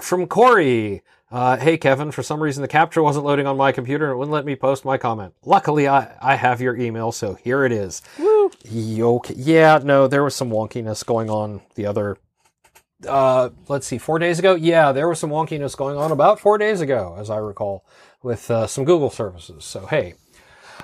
from 0.01 0.27
Corey. 0.27 1.01
Uh, 1.31 1.55
hey 1.55 1.77
Kevin, 1.77 2.11
for 2.11 2.23
some 2.23 2.43
reason 2.43 2.61
the 2.61 2.67
CAPTCHA 2.67 3.01
wasn't 3.01 3.25
loading 3.25 3.47
on 3.47 3.55
my 3.55 3.71
computer 3.71 4.05
and 4.05 4.13
it 4.13 4.17
wouldn't 4.17 4.33
let 4.33 4.43
me 4.43 4.53
post 4.53 4.83
my 4.83 4.97
comment. 4.97 5.33
Luckily, 5.45 5.87
I, 5.87 6.13
I 6.21 6.35
have 6.35 6.59
your 6.59 6.75
email, 6.75 7.13
so 7.13 7.35
here 7.35 7.63
it 7.63 7.71
is. 7.71 8.01
Woo. 8.19 8.51
Yoke. 8.65 9.27
Yeah, 9.33 9.79
no, 9.81 10.07
there 10.07 10.25
was 10.25 10.35
some 10.35 10.49
wonkiness 10.49 11.05
going 11.05 11.29
on 11.29 11.61
the 11.75 11.85
other. 11.85 12.17
Uh, 13.07 13.49
let's 13.69 13.87
see, 13.87 13.97
four 13.97 14.19
days 14.19 14.39
ago. 14.39 14.55
Yeah, 14.55 14.91
there 14.91 15.07
was 15.07 15.19
some 15.19 15.29
wonkiness 15.29 15.75
going 15.77 15.97
on 15.97 16.11
about 16.11 16.37
four 16.39 16.57
days 16.57 16.81
ago, 16.81 17.15
as 17.17 17.29
I 17.29 17.37
recall, 17.37 17.85
with 18.21 18.51
uh, 18.51 18.67
some 18.67 18.83
Google 18.83 19.09
services. 19.09 19.63
So 19.63 19.85
hey, 19.85 20.15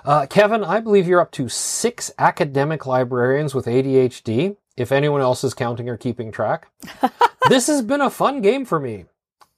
uh, 0.06 0.28
Kevin, 0.28 0.64
I 0.64 0.80
believe 0.80 1.10
you're 1.10 1.20
up 1.20 1.32
to 1.34 1.50
six 1.50 2.10
academic 2.18 2.86
librarians 2.86 3.54
with 3.54 3.66
ADHD. 3.66 4.56
If 4.78 4.94
anyone 4.94 5.20
else 5.20 5.44
is 5.44 5.54
counting 5.54 5.90
or 5.90 5.98
keeping 5.98 6.32
track, 6.32 6.70
this 7.50 7.68
has 7.68 7.82
been 7.82 8.00
a 8.00 8.10
fun 8.10 8.42
game 8.42 8.64
for 8.64 8.80
me. 8.80 9.06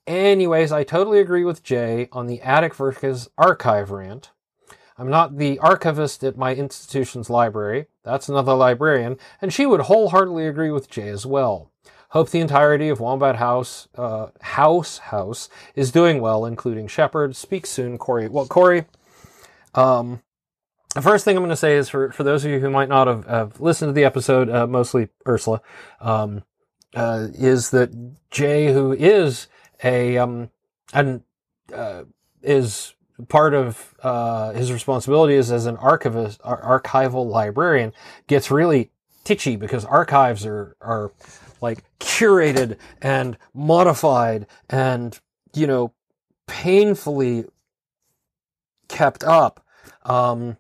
Anyways, 0.09 0.71
I 0.71 0.83
totally 0.83 1.19
agree 1.19 1.43
with 1.43 1.61
Jay 1.61 2.09
on 2.11 2.25
the 2.25 2.41
attic 2.41 2.73
versus 2.73 3.29
archive 3.37 3.91
rant. 3.91 4.31
I'm 4.97 5.07
not 5.07 5.37
the 5.37 5.59
archivist 5.59 6.23
at 6.23 6.35
my 6.35 6.55
institution's 6.55 7.29
library. 7.29 7.85
That's 8.03 8.27
another 8.27 8.55
librarian, 8.55 9.19
and 9.39 9.53
she 9.53 9.67
would 9.67 9.81
wholeheartedly 9.81 10.47
agree 10.47 10.71
with 10.71 10.89
Jay 10.89 11.09
as 11.09 11.27
well. 11.27 11.71
Hope 12.09 12.31
the 12.31 12.39
entirety 12.39 12.89
of 12.89 12.99
Wombat 12.99 13.35
House, 13.35 13.87
uh, 13.95 14.29
House 14.41 14.97
House 14.97 15.47
is 15.75 15.91
doing 15.91 16.21
well, 16.21 16.43
including 16.43 16.87
Shepard. 16.87 17.35
Speak 17.35 17.67
soon, 17.67 17.99
Corey. 17.99 18.27
Well, 18.27 18.47
Corey, 18.47 18.85
um, 19.75 20.23
the 20.95 21.03
first 21.03 21.23
thing 21.23 21.37
I'm 21.37 21.43
going 21.43 21.51
to 21.51 21.55
say 21.55 21.77
is 21.77 21.87
for, 21.87 22.11
for 22.11 22.23
those 22.23 22.43
of 22.43 22.49
you 22.49 22.59
who 22.59 22.71
might 22.71 22.89
not 22.89 23.05
have, 23.05 23.27
have 23.27 23.61
listened 23.61 23.89
to 23.89 23.93
the 23.93 24.05
episode, 24.05 24.49
uh, 24.49 24.65
mostly 24.65 25.09
Ursula, 25.27 25.61
um, 26.01 26.41
uh, 26.95 27.27
is 27.35 27.69
that 27.69 27.91
Jay, 28.31 28.73
who 28.73 28.91
is 28.91 29.47
a 29.83 30.17
um, 30.17 30.49
and 30.93 31.21
uh, 31.73 32.03
is 32.41 32.93
part 33.27 33.53
of 33.53 33.93
uh, 34.01 34.53
his 34.53 34.71
responsibilities 34.71 35.51
as 35.51 35.65
an 35.65 35.77
archivist, 35.77 36.41
archival 36.41 37.29
librarian, 37.29 37.93
gets 38.27 38.49
really 38.49 38.91
titchy 39.23 39.55
because 39.55 39.85
archives 39.85 40.45
are 40.45 40.75
are 40.81 41.11
like 41.61 41.83
curated 41.99 42.77
and 43.01 43.37
modified 43.53 44.47
and 44.69 45.19
you 45.53 45.67
know 45.67 45.93
painfully 46.47 47.45
kept 48.87 49.23
up 49.23 49.63
um, 50.03 50.57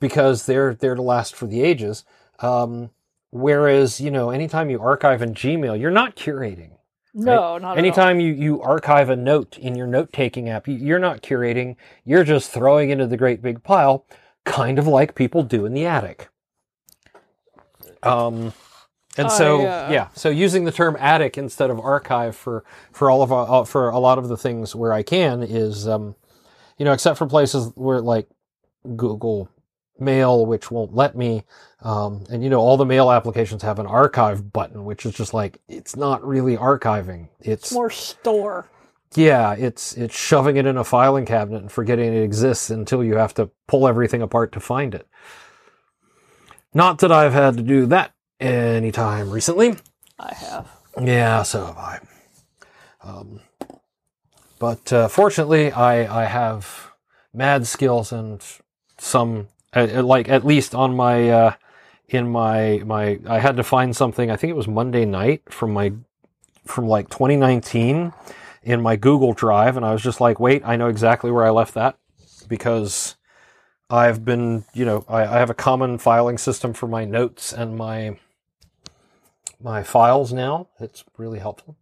because 0.00 0.46
they're 0.46 0.74
they're 0.74 0.94
to 0.94 1.02
last 1.02 1.34
for 1.34 1.46
the 1.46 1.62
ages. 1.62 2.04
Um, 2.40 2.90
whereas 3.30 4.00
you 4.00 4.10
know 4.10 4.30
anytime 4.30 4.70
you 4.70 4.80
archive 4.80 5.22
in 5.22 5.34
Gmail, 5.34 5.78
you're 5.78 5.90
not 5.90 6.16
curating. 6.16 6.77
No, 7.24 7.58
not 7.58 7.58
at 7.58 7.60
all. 7.60 7.78
Anytime 7.78 8.20
you, 8.20 8.32
you 8.32 8.62
archive 8.62 9.10
a 9.10 9.16
note 9.16 9.58
in 9.58 9.74
your 9.74 9.86
note 9.86 10.12
taking 10.12 10.48
app, 10.48 10.68
you- 10.68 10.74
you're 10.76 10.98
not 10.98 11.22
curating, 11.22 11.76
you're 12.04 12.24
just 12.24 12.50
throwing 12.50 12.90
into 12.90 13.06
the 13.06 13.16
great 13.16 13.42
big 13.42 13.62
pile, 13.62 14.04
kind 14.44 14.78
of 14.78 14.86
like 14.86 15.14
people 15.14 15.42
do 15.42 15.66
in 15.66 15.74
the 15.74 15.84
attic. 15.84 16.28
Um, 18.02 18.52
and 19.16 19.30
so, 19.32 19.60
uh, 19.62 19.88
yeah, 19.90 20.08
so 20.14 20.28
using 20.28 20.64
the 20.64 20.70
term 20.72 20.96
attic 21.00 21.36
instead 21.36 21.70
of 21.70 21.80
archive 21.80 22.36
for, 22.36 22.64
for 22.92 23.10
all 23.10 23.22
of 23.22 23.32
our, 23.32 23.50
uh, 23.62 23.64
for 23.64 23.88
a 23.88 23.98
lot 23.98 24.18
of 24.18 24.28
the 24.28 24.36
things 24.36 24.74
where 24.76 24.92
I 24.92 25.02
can 25.02 25.42
is, 25.42 25.88
um, 25.88 26.14
you 26.78 26.84
know, 26.84 26.92
except 26.92 27.18
for 27.18 27.26
places 27.26 27.72
where 27.74 28.00
like 28.00 28.28
Google 28.96 29.48
Mail, 30.00 30.46
which 30.46 30.70
won't 30.70 30.94
let 30.94 31.16
me, 31.16 31.44
um, 31.82 32.24
and 32.30 32.42
you 32.42 32.50
know, 32.50 32.60
all 32.60 32.76
the 32.76 32.86
mail 32.86 33.10
applications 33.10 33.62
have 33.62 33.78
an 33.78 33.86
archive 33.86 34.52
button, 34.52 34.84
which 34.84 35.06
is 35.06 35.14
just 35.14 35.34
like 35.34 35.60
it's 35.68 35.96
not 35.96 36.26
really 36.26 36.56
archiving. 36.56 37.28
It's 37.40 37.72
more 37.72 37.90
store. 37.90 38.66
yeah, 39.14 39.54
it's 39.54 39.94
it's 39.96 40.16
shoving 40.16 40.56
it 40.56 40.66
in 40.66 40.76
a 40.76 40.84
filing 40.84 41.26
cabinet 41.26 41.60
and 41.62 41.72
forgetting 41.72 42.12
it 42.14 42.22
exists 42.22 42.70
until 42.70 43.02
you 43.04 43.16
have 43.16 43.34
to 43.34 43.50
pull 43.66 43.86
everything 43.88 44.22
apart 44.22 44.52
to 44.52 44.60
find 44.60 44.94
it. 44.94 45.06
Not 46.74 46.98
that 46.98 47.12
I've 47.12 47.32
had 47.32 47.56
to 47.56 47.62
do 47.62 47.86
that 47.86 48.12
anytime 48.40 49.30
recently. 49.30 49.76
I 50.18 50.34
have. 50.34 50.68
Yeah, 51.02 51.42
so 51.42 51.66
have 51.66 51.78
I. 51.78 52.00
Um, 53.02 53.40
but 54.58 54.92
uh, 54.92 55.08
fortunately, 55.08 55.72
I 55.72 56.22
I 56.22 56.24
have 56.26 56.92
mad 57.32 57.66
skills 57.66 58.12
and 58.12 58.42
some 58.98 59.48
like 59.74 60.28
at 60.28 60.44
least 60.44 60.74
on 60.74 60.96
my 60.96 61.28
uh, 61.28 61.54
in 62.08 62.30
my 62.30 62.82
my 62.84 63.18
I 63.26 63.38
had 63.38 63.56
to 63.56 63.62
find 63.62 63.94
something. 63.94 64.30
I 64.30 64.36
think 64.36 64.50
it 64.50 64.56
was 64.56 64.68
Monday 64.68 65.04
night 65.04 65.42
from 65.52 65.72
my 65.72 65.92
from 66.64 66.86
like 66.86 67.08
2019 67.08 68.12
in 68.62 68.82
my 68.82 68.96
Google 68.96 69.32
Drive, 69.32 69.76
and 69.76 69.84
I 69.84 69.92
was 69.92 70.02
just 70.02 70.20
like, 70.20 70.38
wait, 70.38 70.62
I 70.64 70.76
know 70.76 70.88
exactly 70.88 71.30
where 71.30 71.44
I 71.44 71.50
left 71.50 71.74
that 71.74 71.96
because 72.48 73.16
I've 73.90 74.24
been, 74.24 74.64
you 74.74 74.84
know, 74.84 75.04
I, 75.08 75.22
I 75.22 75.38
have 75.38 75.50
a 75.50 75.54
common 75.54 75.98
filing 75.98 76.38
system 76.38 76.74
for 76.74 76.86
my 76.86 77.04
notes 77.04 77.52
and 77.52 77.76
my 77.76 78.18
my 79.60 79.82
files 79.82 80.32
now. 80.32 80.68
It's 80.78 81.04
really 81.16 81.38
helpful. 81.38 81.76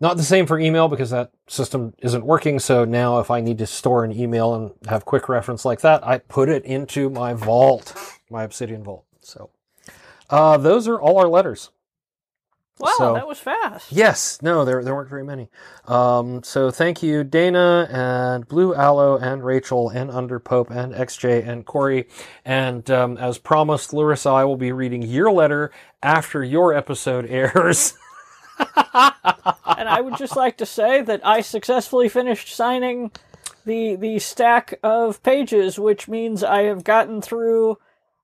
Not 0.00 0.16
the 0.16 0.22
same 0.22 0.46
for 0.46 0.58
email 0.58 0.88
because 0.88 1.10
that 1.10 1.30
system 1.46 1.92
isn't 1.98 2.24
working. 2.24 2.58
So 2.58 2.84
now 2.86 3.18
if 3.18 3.30
I 3.30 3.40
need 3.42 3.58
to 3.58 3.66
store 3.66 4.02
an 4.02 4.12
email 4.12 4.54
and 4.54 4.72
have 4.88 5.04
quick 5.04 5.28
reference 5.28 5.64
like 5.64 5.82
that, 5.82 6.06
I 6.06 6.18
put 6.18 6.48
it 6.48 6.64
into 6.64 7.10
my 7.10 7.34
vault, 7.34 7.94
my 8.30 8.44
Obsidian 8.44 8.82
vault. 8.82 9.04
So 9.20 9.50
uh, 10.30 10.56
those 10.56 10.88
are 10.88 10.98
all 11.00 11.18
our 11.18 11.28
letters. 11.28 11.70
Wow, 12.78 12.94
So- 12.96 13.12
that 13.12 13.28
was 13.28 13.38
fast. 13.38 13.92
Yes, 13.92 14.38
no, 14.40 14.64
there 14.64 14.82
there 14.82 14.94
weren't 14.94 15.10
very 15.10 15.22
many. 15.22 15.50
Um, 15.86 16.42
so 16.42 16.70
thank 16.70 17.02
you, 17.02 17.22
Dana 17.22 17.86
and 17.92 18.48
Blue 18.48 18.74
Aloe 18.74 19.18
and 19.18 19.44
Rachel 19.44 19.90
and 19.90 20.08
Underpope 20.10 20.70
and 20.70 20.94
XJ 20.94 21.46
and 21.46 21.66
Corey. 21.66 22.08
And 22.42 22.90
um, 22.90 23.18
as 23.18 23.36
promised, 23.36 23.92
Larissa, 23.92 24.30
I 24.30 24.44
will 24.44 24.56
be 24.56 24.72
reading 24.72 25.02
your 25.02 25.30
letter 25.30 25.70
after 26.02 26.42
your 26.42 26.72
episode 26.72 27.26
airs. 27.28 27.92
and 28.60 29.88
I 29.88 30.00
would 30.00 30.16
just 30.16 30.36
like 30.36 30.56
to 30.58 30.66
say 30.66 31.02
that 31.02 31.26
I 31.26 31.40
successfully 31.40 32.08
finished 32.08 32.54
signing 32.54 33.10
the 33.64 33.96
the 33.96 34.18
stack 34.18 34.78
of 34.82 35.22
pages, 35.22 35.78
which 35.78 36.08
means 36.08 36.42
I 36.42 36.62
have 36.62 36.84
gotten 36.84 37.20
through, 37.22 37.78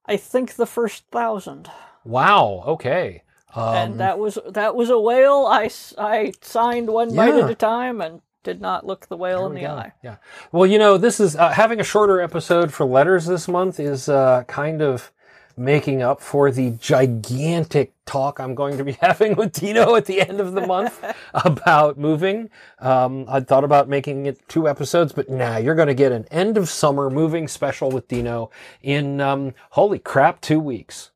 I 0.07 0.16
think, 0.16 0.55
the 0.55 0.66
first 0.66 1.05
thousand, 1.11 1.70
wow. 2.05 2.62
Okay. 2.66 3.22
Um, 3.55 3.75
and 3.75 4.01
that 4.01 4.18
was 4.18 4.38
that 4.49 4.77
was 4.77 4.90
a 4.90 4.99
whale. 4.99 5.46
I, 5.46 5.70
I 5.99 6.33
signed 6.42 6.88
one 6.88 7.14
bite 7.14 7.35
at 7.35 7.51
a 7.51 7.55
time 7.55 8.01
and 8.01 8.20
did 8.42 8.61
not 8.61 8.87
look 8.87 9.09
the 9.09 9.16
whale 9.16 9.46
in 9.46 9.55
the 9.55 9.62
go. 9.62 9.68
eye. 9.68 9.92
Yeah. 10.03 10.16
Well, 10.53 10.66
you 10.66 10.79
know, 10.79 10.99
this 10.99 11.18
is 11.20 11.37
uh, 11.37 11.51
having 11.51 11.81
a 11.81 11.85
shorter 11.85 12.20
episode 12.20 12.72
for 12.72 12.85
letters 12.85 13.27
this 13.27 13.49
month 13.49 13.81
is 13.81 14.09
uh, 14.09 14.44
kind 14.46 14.83
of 14.83 15.11
making 15.57 16.03
up 16.03 16.21
for 16.21 16.51
the 16.51 16.71
gigantic 16.73 17.92
talk 18.05 18.38
I'm 18.38 18.55
going 18.55 18.77
to 18.79 18.85
be 18.85 18.92
having 19.01 19.35
with 19.37 19.53
Dino 19.53 19.95
at 19.95 20.07
the 20.07 20.21
end 20.21 20.40
of 20.40 20.53
the 20.53 20.66
month 20.66 21.03
about 21.35 21.99
moving. 21.99 22.51
Um, 22.79 23.25
I 23.29 23.40
thought 23.40 23.64
about 23.64 23.88
making 23.88 24.27
it 24.27 24.47
two 24.49 24.69
episodes, 24.69 25.12
but 25.12 25.31
nah, 25.31 25.57
you're 25.57 25.75
going 25.75 25.88
to 25.88 25.95
get 25.95 26.12
an 26.12 26.27
end 26.31 26.57
of 26.57 26.69
summer 26.69 27.11
moving 27.11 27.49
special 27.49 27.90
with 27.90 28.09
Dino 28.09 28.51
in 28.83 29.21
um, 29.21 29.55
holy 29.71 29.99
crap, 29.99 30.40
two 30.40 30.61
weeks. 30.61 31.11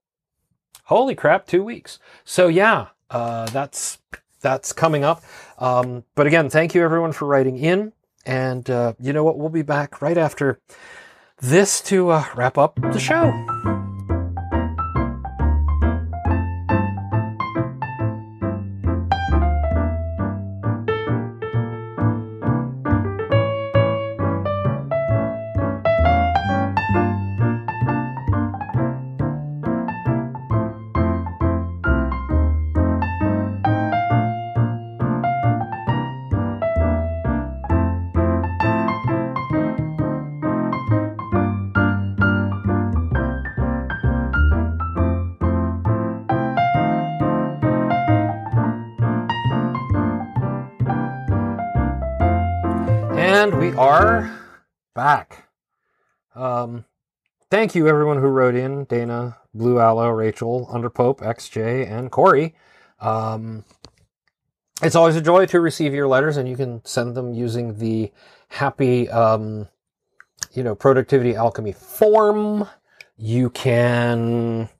Holy 0.84 1.14
crap, 1.14 1.46
two 1.46 1.62
weeks. 1.62 1.98
So 2.24 2.48
yeah, 2.48 2.88
uh, 3.10 3.46
that's 3.46 3.98
that's 4.40 4.72
coming 4.72 5.04
up. 5.04 5.22
Um, 5.58 6.04
but 6.14 6.26
again, 6.26 6.50
thank 6.50 6.74
you 6.74 6.82
everyone 6.82 7.12
for 7.12 7.26
writing 7.26 7.58
in. 7.58 7.92
And 8.26 8.68
uh, 8.68 8.94
you 8.98 9.12
know 9.12 9.24
what? 9.24 9.38
We'll 9.38 9.48
be 9.50 9.62
back 9.62 10.02
right 10.02 10.18
after 10.18 10.60
this 11.40 11.80
to 11.82 12.10
uh, 12.10 12.24
wrap 12.34 12.58
up 12.58 12.80
the 12.80 12.98
show. 12.98 13.79
We 53.60 53.74
are 53.74 54.40
back. 54.94 55.50
Um, 56.34 56.86
thank 57.50 57.74
you, 57.74 57.88
everyone 57.88 58.16
who 58.16 58.28
wrote 58.28 58.54
in 58.54 58.84
Dana, 58.84 59.36
Blue 59.52 59.78
Aloe, 59.78 60.08
Rachel, 60.08 60.66
Underpope, 60.72 61.18
XJ, 61.18 61.86
and 61.86 62.10
Corey. 62.10 62.54
Um, 63.00 63.66
it's 64.82 64.96
always 64.96 65.14
a 65.14 65.20
joy 65.20 65.44
to 65.44 65.60
receive 65.60 65.92
your 65.92 66.08
letters, 66.08 66.38
and 66.38 66.48
you 66.48 66.56
can 66.56 66.82
send 66.86 67.14
them 67.14 67.34
using 67.34 67.76
the 67.76 68.10
happy, 68.48 69.10
um, 69.10 69.68
you 70.54 70.62
know, 70.62 70.74
productivity 70.74 71.36
alchemy 71.36 71.72
form. 71.72 72.66
You 73.18 73.50
can 73.50 74.70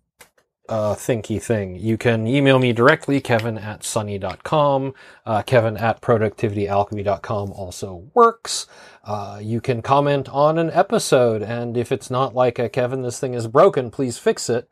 uh, 0.71 0.95
thinky 0.95 1.43
thing. 1.43 1.77
You 1.77 1.99
can 1.99 2.27
email 2.27 2.59
me 2.59 2.73
directly, 2.73 3.21
kevin 3.21 3.59
at 3.59 3.85
sunny.com. 3.85 4.95
Uh, 5.27 5.43
kevin 5.43 5.77
at 5.77 6.01
productivityalchemy.com 6.01 7.53
also 7.53 8.09
works. 8.15 8.67
Uh, 9.05 9.41
you 9.43 9.61
can 9.61 9.83
comment 9.83 10.29
on 10.29 10.59
an 10.59 10.71
episode, 10.71 11.43
and 11.43 11.77
if 11.77 11.91
it's 11.91 12.11
not 12.11 12.35
like 12.35 12.59
a 12.59 12.69
Kevin, 12.69 13.03
this 13.03 13.19
thing 13.19 13.35
is 13.35 13.49
broken, 13.49 13.91
please 13.91 14.19
fix 14.19 14.49
it. 14.49 14.69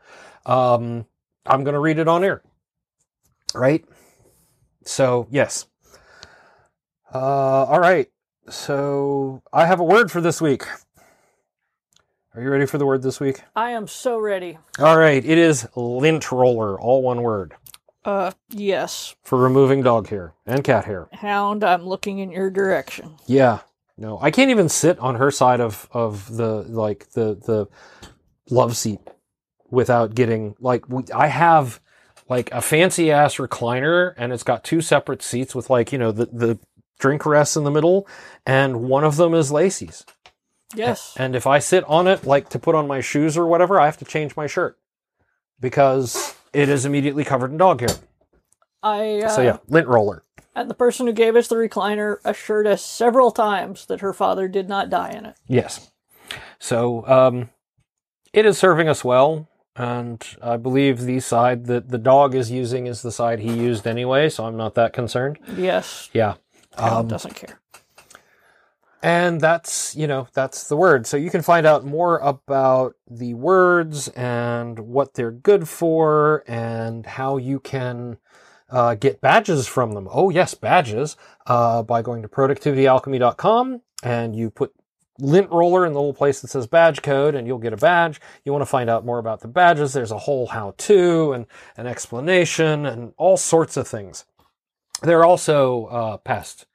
Um, 0.47 1.07
I'm 1.47 1.65
going 1.65 1.75
to 1.75 1.81
read 1.81 1.99
it 1.99 2.09
on 2.09 2.23
air. 2.23 2.43
Right? 3.55 3.85
So, 4.85 5.27
yes. 5.31 5.67
Uh, 7.13 7.65
all 7.65 7.81
right. 7.81 8.09
So, 8.51 9.43
I 9.53 9.67
have 9.67 9.81
a 9.81 9.85
word 9.85 10.11
for 10.11 10.21
this 10.21 10.41
week. 10.41 10.65
Are 12.35 12.43
you 12.43 12.51
ready 12.51 12.67
for 12.67 12.79
the 12.79 12.87
word 12.87 13.03
this 13.03 13.21
week? 13.21 13.43
I 13.57 13.71
am 13.71 13.89
so 13.89 14.19
ready. 14.19 14.59
All 14.79 14.99
right. 14.99 15.25
It 15.25 15.39
is 15.39 15.67
lint 15.75 16.31
roller, 16.31 16.79
all 16.81 17.03
one 17.03 17.23
word, 17.23 17.55
Uh, 18.05 18.33
yes, 18.51 19.17
for 19.23 19.39
removing 19.39 19.83
dog 19.83 20.09
hair 20.09 20.35
and 20.47 20.63
cat 20.63 20.85
hair. 20.85 21.09
Hound. 21.13 21.65
I'm 21.65 21.85
looking 21.85 22.19
in 22.19 22.31
your 22.31 22.51
direction. 22.51 23.17
Yeah. 23.27 23.61
No, 23.97 24.19
I 24.21 24.31
can't 24.31 24.51
even 24.51 24.69
sit 24.69 24.99
on 25.01 25.17
her 25.17 25.31
side 25.33 25.61
of 25.61 25.89
of 25.91 26.37
the 26.37 26.63
like 26.69 27.11
the 27.11 27.35
the 27.35 27.67
love 28.49 28.77
seat 28.77 29.01
without 29.71 30.15
getting 30.15 30.55
like 30.61 30.89
we, 30.89 31.03
I 31.13 31.27
have 31.27 31.81
like 32.29 32.51
a 32.53 32.61
fancy 32.61 33.11
ass 33.11 33.37
recliner 33.37 34.15
and 34.17 34.33
it's 34.33 34.45
got 34.45 34.63
two 34.63 34.81
separate 34.81 35.23
seats 35.23 35.55
with 35.55 35.69
like, 35.69 35.91
you 35.93 35.99
know, 35.99 36.13
the 36.13 36.27
the 36.27 36.59
drink 37.01 37.27
rests 37.27 37.57
in 37.57 37.65
the 37.65 37.71
middle 37.73 38.07
and 38.47 38.83
one 38.83 39.03
of 39.03 39.17
them 39.17 39.35
is 39.35 39.51
Lacey's. 39.51 40.05
Yes. 40.75 41.15
And 41.17 41.35
if 41.35 41.47
I 41.47 41.59
sit 41.59 41.85
on 41.85 42.07
it 42.07 42.25
like 42.25 42.49
to 42.51 42.59
put 42.59 42.75
on 42.75 42.87
my 42.87 43.01
shoes 43.01 43.37
or 43.37 43.47
whatever, 43.47 43.81
I 43.81 43.87
have 43.87 43.97
to 43.99 44.05
change 44.05 44.37
my 44.37 44.47
shirt 44.47 44.79
because 45.61 46.35
it 46.53 46.69
is 46.69 46.85
immediately 46.85 47.25
covered 47.25 47.51
in 47.51 47.57
dog 47.57 47.81
hair. 47.81 47.97
I 48.83 49.21
uh, 49.23 49.29
So 49.29 49.43
yeah, 49.43 49.59
lint 49.69 49.89
roller. 49.89 50.25
and 50.55 50.69
the 50.71 50.75
person 50.75 51.07
who 51.07 51.13
gave 51.13 51.37
us 51.37 51.49
the 51.49 51.57
recliner 51.57 52.19
assured 52.25 52.67
us 52.67 52.85
several 52.85 53.31
times 53.31 53.87
that 53.87 54.01
her 54.01 54.13
father 54.13 54.47
did 54.49 54.69
not 54.69 54.91
die 54.91 55.11
in 55.11 55.27
it. 55.27 55.37
Yes. 55.47 55.91
So 56.59 57.07
um, 57.07 57.51
it 58.33 58.45
is 58.45 58.59
serving 58.59 58.89
us 58.89 59.03
well, 59.03 59.49
and 59.75 60.23
I 60.43 60.57
believe 60.59 61.01
the 61.01 61.21
side 61.21 61.67
that 61.67 61.89
the 61.89 61.99
dog 61.99 62.35
is 62.35 62.51
using 62.51 62.87
is 62.87 63.03
the 63.03 63.13
side 63.13 63.41
he 63.41 63.53
used 63.53 63.87
anyway, 63.87 64.29
so 64.29 64.45
I'm 64.45 64.57
not 64.57 64.75
that 64.75 64.93
concerned. 64.93 65.39
Yes. 65.57 66.11
Yeah. 66.13 66.35
Um, 66.77 67.09
doesn't 67.09 67.35
care. 67.35 67.61
And 69.03 69.41
that's, 69.41 69.95
you 69.95 70.07
know, 70.07 70.27
that's 70.33 70.69
the 70.69 70.77
word. 70.77 71.07
So 71.07 71.17
you 71.17 71.31
can 71.31 71.43
find 71.43 71.67
out 71.67 71.85
more 71.85 72.19
about 72.19 72.97
the 73.09 73.35
words 73.35 74.09
and 74.09 74.79
what 74.81 75.15
they're 75.15 75.31
good 75.31 75.69
for 75.69 76.43
and 76.49 77.07
how 77.07 77.37
you 77.37 77.61
can 77.61 78.19
uh, 78.71 78.97
get 78.97 79.21
badges 79.21 79.67
from 79.67 79.93
them. 79.93 80.09
Oh, 80.11 80.31
yes, 80.31 80.55
badges 80.55 81.17
uh, 81.47 81.83
by 81.83 82.03
going 82.03 82.23
to 82.23 82.29
productivityalchemy.com 82.29 83.83
and 84.03 84.37
you 84.37 84.51
put 84.51 84.75
lint 85.21 85.51
roller 85.51 85.85
in 85.87 85.93
the 85.93 86.01
little 86.01 86.15
place 86.15 86.41
that 86.41 86.49
says 86.49 86.67
badge 86.67 87.03
code 87.03 87.35
and 87.35 87.47
you'll 87.47 87.59
get 87.59 87.73
a 87.73 87.77
badge. 87.77 88.21
You 88.45 88.53
want 88.53 88.63
to 88.63 88.67
find 88.67 88.91
out 88.91 89.07
more 89.07 89.19
about 89.19 89.41
the 89.41 89.49
badges. 89.49 89.93
There's 89.93 90.11
a 90.11 90.19
whole 90.19 90.49
how 90.49 90.75
to 90.77 91.33
and 91.33 91.47
an 91.77 91.87
explanation 91.87 92.85
and 92.85 93.13
all 93.17 93.37
sorts 93.37 93.77
of 93.77 93.87
things. 93.87 94.25
There 95.03 95.21
are 95.21 95.25
also 95.25 95.87
uh, 95.87 96.17
past 96.19 96.67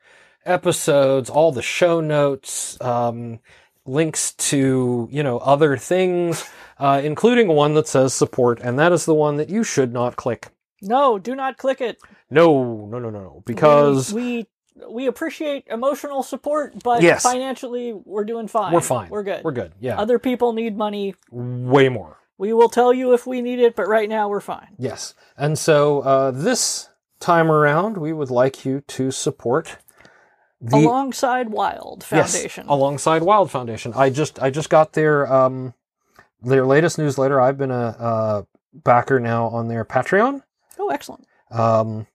episodes, 0.45 1.29
all 1.29 1.51
the 1.51 1.61
show 1.61 2.01
notes, 2.01 2.79
um, 2.81 3.39
links 3.85 4.33
to, 4.35 5.07
you 5.11 5.23
know, 5.23 5.37
other 5.39 5.77
things, 5.77 6.49
uh, 6.79 7.01
including 7.03 7.47
one 7.49 7.73
that 7.73 7.87
says 7.87 8.13
support, 8.13 8.59
and 8.61 8.79
that 8.79 8.91
is 8.91 9.05
the 9.05 9.13
one 9.13 9.37
that 9.37 9.49
you 9.49 9.63
should 9.63 9.91
not 9.93 10.15
click. 10.15 10.47
No, 10.81 11.17
do 11.19 11.35
not 11.35 11.57
click 11.57 11.81
it. 11.81 11.97
No, 12.29 12.85
no, 12.85 12.99
no, 12.99 13.09
no, 13.09 13.19
no, 13.21 13.43
because 13.45 14.13
we 14.13 14.47
we, 14.75 14.85
we 14.89 15.05
appreciate 15.07 15.65
emotional 15.69 16.23
support, 16.23 16.81
but 16.83 17.01
Yes. 17.01 17.23
financially 17.23 17.93
we're 17.93 18.23
doing 18.25 18.47
fine. 18.47 18.73
we're 18.73 18.81
fine. 18.81 19.09
We're 19.09 19.23
good. 19.23 19.43
We're 19.43 19.51
good. 19.51 19.73
Yeah. 19.79 19.99
Other 19.99 20.17
people 20.19 20.53
need 20.53 20.75
money. 20.77 21.15
Way 21.31 21.89
more. 21.89 22.17
We 22.37 22.51
will 22.53 22.69
tell 22.69 22.91
you 22.93 23.13
if 23.13 23.27
we 23.27 23.41
need 23.41 23.59
it, 23.59 23.75
but 23.75 23.87
right 23.87 24.09
now 24.09 24.27
we're 24.27 24.39
fine. 24.41 24.69
Yes. 24.77 25.13
And 25.37 25.57
so 25.57 26.01
uh, 26.01 26.31
this 26.31 26.89
time 27.19 27.51
around, 27.51 27.97
we 27.97 28.11
would 28.11 28.31
like 28.31 28.65
you 28.65 28.81
to 28.87 29.11
support 29.11 29.77
the 30.63 30.77
alongside 30.77 31.49
Wild 31.49 32.03
Foundation. 32.03 32.63
yes, 32.65 32.71
alongside 32.71 33.21
Wild 33.21 33.51
Foundation. 33.51 33.93
I 33.95 34.09
just 34.09 34.41
I 34.41 34.49
just 34.49 34.69
got 34.69 34.93
their 34.93 35.31
um 35.31 35.73
their 36.41 36.65
latest 36.65 36.97
newsletter. 36.97 37.39
I've 37.39 37.57
been 37.57 37.71
a, 37.71 37.95
a 37.99 38.47
backer 38.73 39.19
now 39.19 39.47
on 39.47 39.67
their 39.67 39.85
Patreon. 39.85 40.41
oh, 40.79 40.89
excellent. 40.89 41.27
Um, 41.51 42.07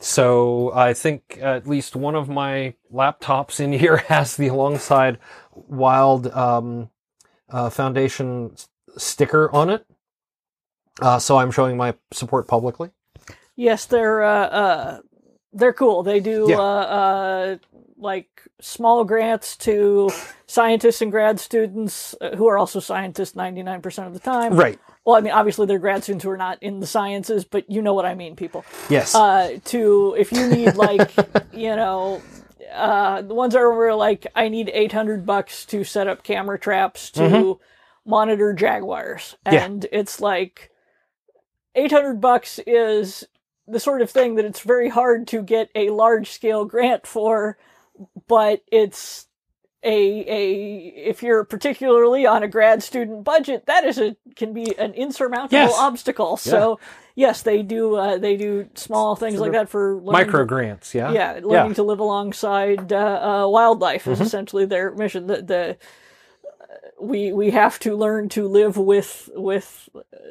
so 0.00 0.72
I 0.74 0.94
think 0.94 1.38
at 1.40 1.66
least 1.66 1.96
one 1.96 2.14
of 2.14 2.28
my 2.28 2.74
laptops 2.92 3.60
in 3.60 3.72
here 3.72 3.96
has 4.08 4.36
the 4.36 4.48
alongside 4.48 5.18
Wild 5.54 6.28
um, 6.28 6.90
uh, 7.50 7.70
Foundation 7.70 8.54
sticker 8.96 9.50
on 9.52 9.70
it. 9.70 9.86
Uh, 11.00 11.18
so 11.18 11.38
I'm 11.38 11.50
showing 11.50 11.76
my 11.76 11.94
support 12.12 12.48
publicly. 12.48 12.90
Yes, 13.54 13.86
they're 13.86 14.22
uh, 14.22 14.46
uh, 14.46 15.00
they're 15.56 15.72
cool. 15.72 16.02
They 16.02 16.20
do 16.20 16.46
Yeah. 16.48 16.58
uh, 16.58 16.62
uh, 17.00 17.56
like 17.98 18.42
small 18.60 19.04
grants 19.04 19.56
to 19.56 20.10
scientists 20.46 21.00
and 21.02 21.10
grad 21.10 21.40
students 21.40 22.14
uh, 22.20 22.36
who 22.36 22.46
are 22.46 22.58
also 22.58 22.78
scientists 22.80 23.34
ninety 23.34 23.62
nine 23.62 23.80
percent 23.82 24.06
of 24.06 24.14
the 24.14 24.20
time. 24.20 24.54
Right. 24.56 24.78
Well, 25.04 25.16
I 25.16 25.20
mean, 25.20 25.32
obviously 25.32 25.66
they're 25.66 25.78
grad 25.78 26.02
students 26.02 26.24
who 26.24 26.30
are 26.30 26.36
not 26.36 26.62
in 26.62 26.80
the 26.80 26.86
sciences, 26.86 27.44
but 27.44 27.70
you 27.70 27.80
know 27.80 27.94
what 27.94 28.04
I 28.06 28.14
mean, 28.14 28.36
people. 28.36 28.64
Yes. 28.90 29.14
Uh, 29.14 29.58
to 29.66 30.14
if 30.18 30.32
you 30.32 30.46
need 30.48 30.74
like 30.76 31.10
you 31.52 31.74
know. 31.74 32.22
Uh, 32.74 33.22
the 33.22 33.32
ones 33.32 33.54
that 33.54 33.60
were 33.60 33.94
like, 33.94 34.26
I 34.34 34.48
need 34.48 34.70
800 34.74 35.24
bucks 35.24 35.64
to 35.66 35.84
set 35.84 36.08
up 36.08 36.24
camera 36.24 36.58
traps 36.58 37.10
to 37.12 37.60
monitor 38.04 38.52
jaguars. 38.52 39.36
Mm-hmm. 39.46 39.54
Yeah. 39.54 39.64
And 39.64 39.86
it's 39.92 40.20
like, 40.20 40.70
800 41.76 42.20
bucks 42.20 42.58
is 42.66 43.24
the 43.68 43.80
sort 43.80 44.02
of 44.02 44.10
thing 44.10 44.36
that 44.36 44.44
it's 44.44 44.60
very 44.60 44.88
hard 44.88 45.26
to 45.28 45.42
get 45.42 45.70
a 45.74 45.90
large 45.90 46.30
scale 46.30 46.64
grant 46.64 47.06
for, 47.06 47.58
but 48.28 48.62
it's 48.70 49.26
a 49.82 49.88
a 50.28 50.76
if 51.10 51.22
you're 51.22 51.44
particularly 51.44 52.26
on 52.26 52.42
a 52.42 52.48
grad 52.48 52.82
student 52.82 53.22
budget, 53.24 53.66
that 53.66 53.84
is 53.84 53.98
a 53.98 54.16
can 54.34 54.52
be 54.52 54.76
an 54.78 54.92
insurmountable 54.94 55.58
Yes. 55.58 55.74
obstacle. 55.76 56.36
So 56.36 56.80
yes, 57.14 57.42
they 57.42 57.62
do 57.62 57.94
uh, 57.94 58.18
they 58.18 58.36
do 58.36 58.68
small 58.74 59.14
things 59.16 59.38
like 59.38 59.52
that 59.52 59.68
for 59.68 60.00
Micro 60.00 60.44
grants. 60.44 60.94
Yeah. 60.94 61.12
yeah, 61.12 61.40
learning 61.42 61.74
to 61.74 61.82
live 61.84 62.00
alongside 62.00 62.92
uh, 62.92 62.96
uh, 63.44 63.48
wildlife 63.48 64.06
is 64.08 64.20
essentially 64.20 64.64
their 64.66 64.92
mission. 64.92 65.26
The, 65.28 65.42
the 65.42 65.76
uh, 66.60 66.64
we 67.00 67.32
we 67.32 67.50
have 67.50 67.78
to 67.80 67.94
learn 67.96 68.28
to 68.30 68.48
live 68.48 68.76
with 68.76 69.30
with 69.34 69.88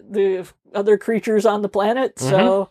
the 0.10 0.48
other 0.74 0.98
creatures 0.98 1.46
on 1.46 1.62
the 1.62 1.70
planet. 1.70 2.20
So, 2.20 2.70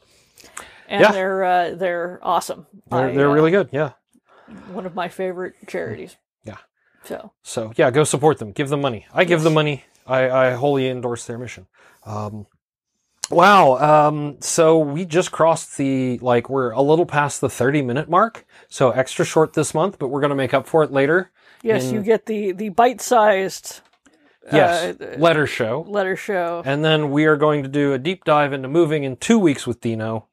and 0.89 1.01
Yeah. 1.03 1.13
they're 1.13 1.45
uh, 1.45 1.75
they're 1.75 2.19
awesome. 2.23 2.67
They're, 2.91 3.09
I, 3.11 3.15
they're 3.15 3.31
uh, 3.31 3.35
really 3.35 3.51
good. 3.51 3.69
Yeah. 3.73 3.93
one 4.73 4.87
of 4.87 4.95
my 4.95 5.09
favorite 5.09 5.55
charities. 5.67 6.17
Yeah. 6.45 6.59
So 7.05 7.33
So 7.43 7.73
yeah, 7.77 7.91
go 7.91 8.05
support 8.05 8.39
them. 8.39 8.53
Give 8.53 8.69
them 8.69 8.81
money. 8.81 9.07
I 9.13 9.25
give 9.25 9.43
them 9.43 9.55
money. 9.55 9.85
I, 10.07 10.29
I 10.31 10.51
wholly 10.53 10.89
endorse 10.89 11.25
their 11.27 11.39
mission. 11.39 11.67
Um, 12.05 12.47
wow. 13.31 13.79
Um, 14.09 14.37
so 14.41 14.79
we 14.79 15.05
just 15.05 15.33
crossed 15.33 15.77
the 15.79 16.19
like 16.19 16.49
we're 16.51 16.71
a 16.73 16.83
little 16.83 17.07
past 17.07 17.41
the 17.41 17.49
thirty 17.51 17.83
minute 17.83 18.09
mark. 18.09 18.45
So 18.69 18.91
extra 18.91 19.25
short 19.25 19.55
this 19.55 19.75
month, 19.75 19.99
but 19.99 20.09
we're 20.09 20.21
gonna 20.21 20.35
make 20.35 20.55
up 20.55 20.67
for 20.67 20.83
it 20.83 20.93
later. 20.93 21.31
yes, 21.63 21.85
In- 21.89 21.95
you 21.95 22.03
get 22.03 22.27
the 22.27 22.53
the 22.53 22.69
bite 22.71 23.01
sized 23.01 23.81
Yes, 24.53 25.01
Uh, 25.01 25.15
letter 25.17 25.47
show. 25.47 25.87
letter 25.89 26.17
show. 26.17 26.61
And 26.67 26.85
then 26.85 27.11
we 27.11 27.25
are 27.25 27.37
going 27.37 27.63
to 27.63 27.69
do 27.69 27.95
a 27.95 27.99
deep 27.99 28.25
dive 28.25 28.53
into 28.53 28.69
moving 28.69 29.03
in 29.03 29.17
two 29.17 29.39
weeks 29.39 29.67
with 29.67 29.81
Dino. 29.81 30.27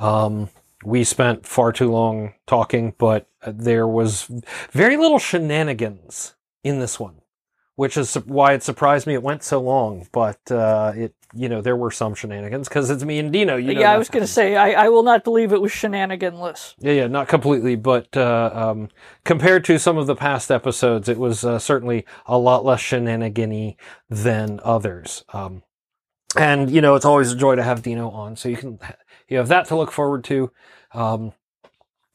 Um, 0.00 0.48
we 0.84 1.04
spent 1.04 1.46
far 1.46 1.72
too 1.72 1.90
long 1.90 2.32
talking, 2.46 2.94
but 2.98 3.28
there 3.46 3.86
was 3.86 4.30
very 4.70 4.96
little 4.96 5.18
shenanigans 5.18 6.34
in 6.64 6.80
this 6.80 6.98
one, 6.98 7.16
which 7.76 7.96
is 7.96 8.14
why 8.14 8.54
it 8.54 8.62
surprised 8.62 9.06
me 9.06 9.14
it 9.14 9.22
went 9.22 9.42
so 9.42 9.60
long. 9.60 10.08
But 10.10 10.40
uh, 10.50 10.92
it, 10.96 11.14
you 11.34 11.50
know, 11.50 11.60
there 11.60 11.76
were 11.76 11.90
some 11.90 12.14
shenanigans 12.14 12.66
because 12.66 12.88
it's 12.88 13.04
me 13.04 13.18
and 13.18 13.30
Dino. 13.30 13.56
You 13.56 13.74
know 13.74 13.80
yeah, 13.80 13.92
I 13.92 13.98
was 13.98 14.08
going 14.08 14.22
to 14.22 14.32
say 14.32 14.56
I, 14.56 14.86
I 14.86 14.88
will 14.88 15.02
not 15.02 15.22
believe 15.22 15.52
it 15.52 15.60
was 15.60 15.70
shenaniganless. 15.70 16.76
Yeah, 16.78 16.92
yeah, 16.92 17.06
not 17.06 17.28
completely, 17.28 17.76
but 17.76 18.16
uh, 18.16 18.50
um, 18.54 18.88
compared 19.24 19.64
to 19.66 19.78
some 19.78 19.98
of 19.98 20.06
the 20.06 20.16
past 20.16 20.50
episodes, 20.50 21.10
it 21.10 21.18
was 21.18 21.44
uh, 21.44 21.58
certainly 21.58 22.06
a 22.24 22.38
lot 22.38 22.64
less 22.64 22.80
shenanigan 22.80 23.74
than 24.08 24.60
others. 24.64 25.24
Um, 25.34 25.62
and 26.36 26.70
you 26.70 26.80
know, 26.80 26.94
it's 26.94 27.04
always 27.04 27.32
a 27.32 27.36
joy 27.36 27.56
to 27.56 27.62
have 27.62 27.82
Dino 27.82 28.10
on, 28.10 28.36
so 28.36 28.48
you 28.48 28.56
can 28.56 28.78
you 29.28 29.38
have 29.38 29.48
that 29.48 29.66
to 29.66 29.76
look 29.76 29.90
forward 29.90 30.24
to, 30.24 30.50
um, 30.92 31.32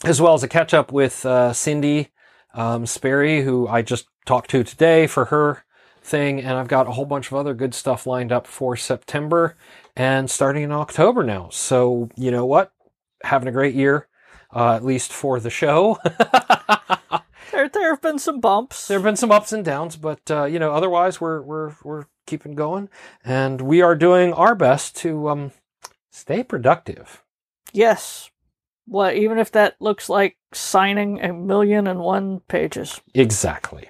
as 0.04 0.22
well 0.22 0.34
as 0.34 0.44
a 0.44 0.48
catch 0.48 0.74
up 0.74 0.92
with 0.92 1.26
uh, 1.26 1.54
Cindy 1.54 2.10
um, 2.54 2.86
Sperry, 2.86 3.42
who 3.44 3.68
I 3.68 3.82
just 3.82 4.08
talked 4.26 4.50
to 4.52 4.64
today 4.64 5.08
for 5.08 5.26
her 5.26 5.64
thing, 6.02 6.40
and 6.40 6.58
I've 6.58 6.68
got 6.68 6.88
a 6.88 6.92
whole 6.92 7.06
bunch 7.06 7.28
of 7.28 7.34
other 7.34 7.54
good 7.54 7.74
stuff 7.74 8.06
lined 8.06 8.32
up 8.32 8.48
for 8.48 8.76
September 8.76 9.56
and 9.96 10.30
starting 10.30 10.64
in 10.64 10.72
October 10.72 11.24
now. 11.24 11.50
So 11.52 12.10
you 12.16 12.32
know 12.32 12.46
what, 12.46 12.72
having 13.24 13.48
a 13.48 13.52
great 13.52 13.76
year 13.76 14.08
uh, 14.56 14.74
at 14.74 14.86
least 14.86 15.12
for 15.12 15.40
the 15.40 15.50
show. 15.50 16.00
There 17.52 17.70
there 17.70 17.92
have 17.92 18.02
been 18.02 18.20
some 18.20 18.42
bumps. 18.42 18.88
there 18.88 18.98
have 18.98 19.06
been 19.06 19.16
some 19.16 19.32
ups 19.32 19.54
and 19.54 19.64
downs, 19.64 19.96
but 19.96 20.20
uh, 20.30 20.44
you 20.44 20.60
know, 20.60 20.74
otherwise 20.74 21.22
we're 21.22 21.42
we're 21.42 21.74
we're 21.86 22.04
keeping 22.26 22.56
going, 22.56 22.90
and 23.24 23.62
we 23.62 23.82
are 23.82 23.96
doing 23.96 24.34
our 24.34 24.56
best 24.56 24.96
to 24.98 25.30
um, 25.30 25.52
stay 26.12 26.44
productive. 26.44 27.24
Yes. 27.74 28.30
What, 28.88 29.16
even 29.16 29.40
if 29.40 29.52
that 29.52 29.76
looks 29.80 30.10
like 30.10 30.38
signing 30.54 31.22
a 31.22 31.34
million 31.34 31.88
and 31.88 32.00
one 32.00 32.42
pages. 32.42 33.02
Exactly. 33.14 33.90